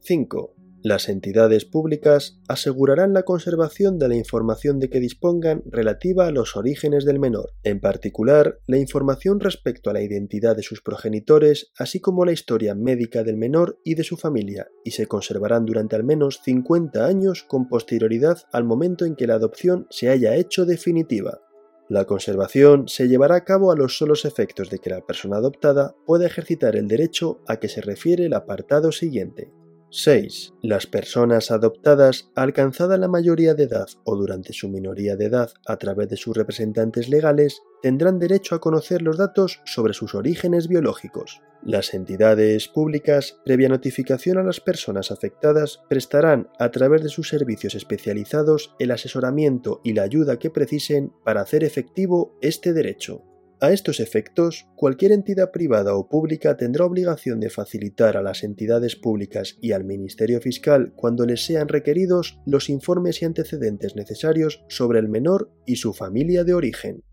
5. 0.00 0.54
Las 0.84 1.08
entidades 1.08 1.64
públicas 1.64 2.40
asegurarán 2.48 3.12
la 3.12 3.22
conservación 3.22 4.00
de 4.00 4.08
la 4.08 4.16
información 4.16 4.80
de 4.80 4.90
que 4.90 4.98
dispongan 4.98 5.62
relativa 5.64 6.26
a 6.26 6.32
los 6.32 6.56
orígenes 6.56 7.04
del 7.04 7.20
menor, 7.20 7.52
en 7.62 7.78
particular 7.78 8.58
la 8.66 8.78
información 8.78 9.38
respecto 9.38 9.90
a 9.90 9.92
la 9.92 10.02
identidad 10.02 10.56
de 10.56 10.64
sus 10.64 10.82
progenitores, 10.82 11.70
así 11.78 12.00
como 12.00 12.24
la 12.24 12.32
historia 12.32 12.74
médica 12.74 13.22
del 13.22 13.36
menor 13.36 13.78
y 13.84 13.94
de 13.94 14.02
su 14.02 14.16
familia, 14.16 14.66
y 14.82 14.90
se 14.90 15.06
conservarán 15.06 15.66
durante 15.66 15.94
al 15.94 16.02
menos 16.02 16.40
50 16.42 17.06
años 17.06 17.44
con 17.44 17.68
posterioridad 17.68 18.38
al 18.52 18.64
momento 18.64 19.04
en 19.04 19.14
que 19.14 19.28
la 19.28 19.34
adopción 19.34 19.86
se 19.88 20.08
haya 20.08 20.34
hecho 20.34 20.66
definitiva. 20.66 21.42
La 21.88 22.06
conservación 22.06 22.88
se 22.88 23.06
llevará 23.06 23.36
a 23.36 23.44
cabo 23.44 23.70
a 23.70 23.76
los 23.76 23.98
solos 23.98 24.24
efectos 24.24 24.68
de 24.68 24.80
que 24.80 24.90
la 24.90 25.02
persona 25.02 25.36
adoptada 25.36 25.94
pueda 26.06 26.26
ejercitar 26.26 26.74
el 26.74 26.88
derecho 26.88 27.40
a 27.46 27.58
que 27.58 27.68
se 27.68 27.82
refiere 27.82 28.26
el 28.26 28.34
apartado 28.34 28.90
siguiente. 28.90 29.52
6. 29.94 30.54
Las 30.62 30.86
personas 30.86 31.50
adoptadas, 31.50 32.30
alcanzada 32.34 32.96
la 32.96 33.08
mayoría 33.08 33.52
de 33.52 33.64
edad 33.64 33.88
o 34.04 34.16
durante 34.16 34.54
su 34.54 34.70
minoría 34.70 35.16
de 35.16 35.26
edad 35.26 35.50
a 35.66 35.76
través 35.76 36.08
de 36.08 36.16
sus 36.16 36.34
representantes 36.34 37.10
legales, 37.10 37.60
tendrán 37.82 38.18
derecho 38.18 38.54
a 38.54 38.60
conocer 38.60 39.02
los 39.02 39.18
datos 39.18 39.60
sobre 39.66 39.92
sus 39.92 40.14
orígenes 40.14 40.66
biológicos. 40.66 41.42
Las 41.62 41.92
entidades 41.92 42.68
públicas, 42.68 43.36
previa 43.44 43.68
notificación 43.68 44.38
a 44.38 44.42
las 44.42 44.60
personas 44.60 45.10
afectadas, 45.10 45.82
prestarán 45.90 46.48
a 46.58 46.70
través 46.70 47.02
de 47.02 47.10
sus 47.10 47.28
servicios 47.28 47.74
especializados 47.74 48.74
el 48.78 48.92
asesoramiento 48.92 49.82
y 49.84 49.92
la 49.92 50.04
ayuda 50.04 50.38
que 50.38 50.48
precisen 50.48 51.12
para 51.22 51.42
hacer 51.42 51.64
efectivo 51.64 52.34
este 52.40 52.72
derecho. 52.72 53.24
A 53.62 53.70
estos 53.70 54.00
efectos, 54.00 54.66
cualquier 54.74 55.12
entidad 55.12 55.52
privada 55.52 55.94
o 55.94 56.08
pública 56.08 56.56
tendrá 56.56 56.84
obligación 56.84 57.38
de 57.38 57.48
facilitar 57.48 58.16
a 58.16 58.20
las 58.20 58.42
entidades 58.42 58.96
públicas 58.96 59.56
y 59.60 59.70
al 59.70 59.84
Ministerio 59.84 60.40
Fiscal, 60.40 60.92
cuando 60.96 61.24
les 61.26 61.44
sean 61.44 61.68
requeridos, 61.68 62.40
los 62.44 62.68
informes 62.68 63.22
y 63.22 63.24
antecedentes 63.24 63.94
necesarios 63.94 64.64
sobre 64.68 64.98
el 64.98 65.08
menor 65.08 65.52
y 65.64 65.76
su 65.76 65.92
familia 65.92 66.42
de 66.42 66.54
origen. 66.54 67.04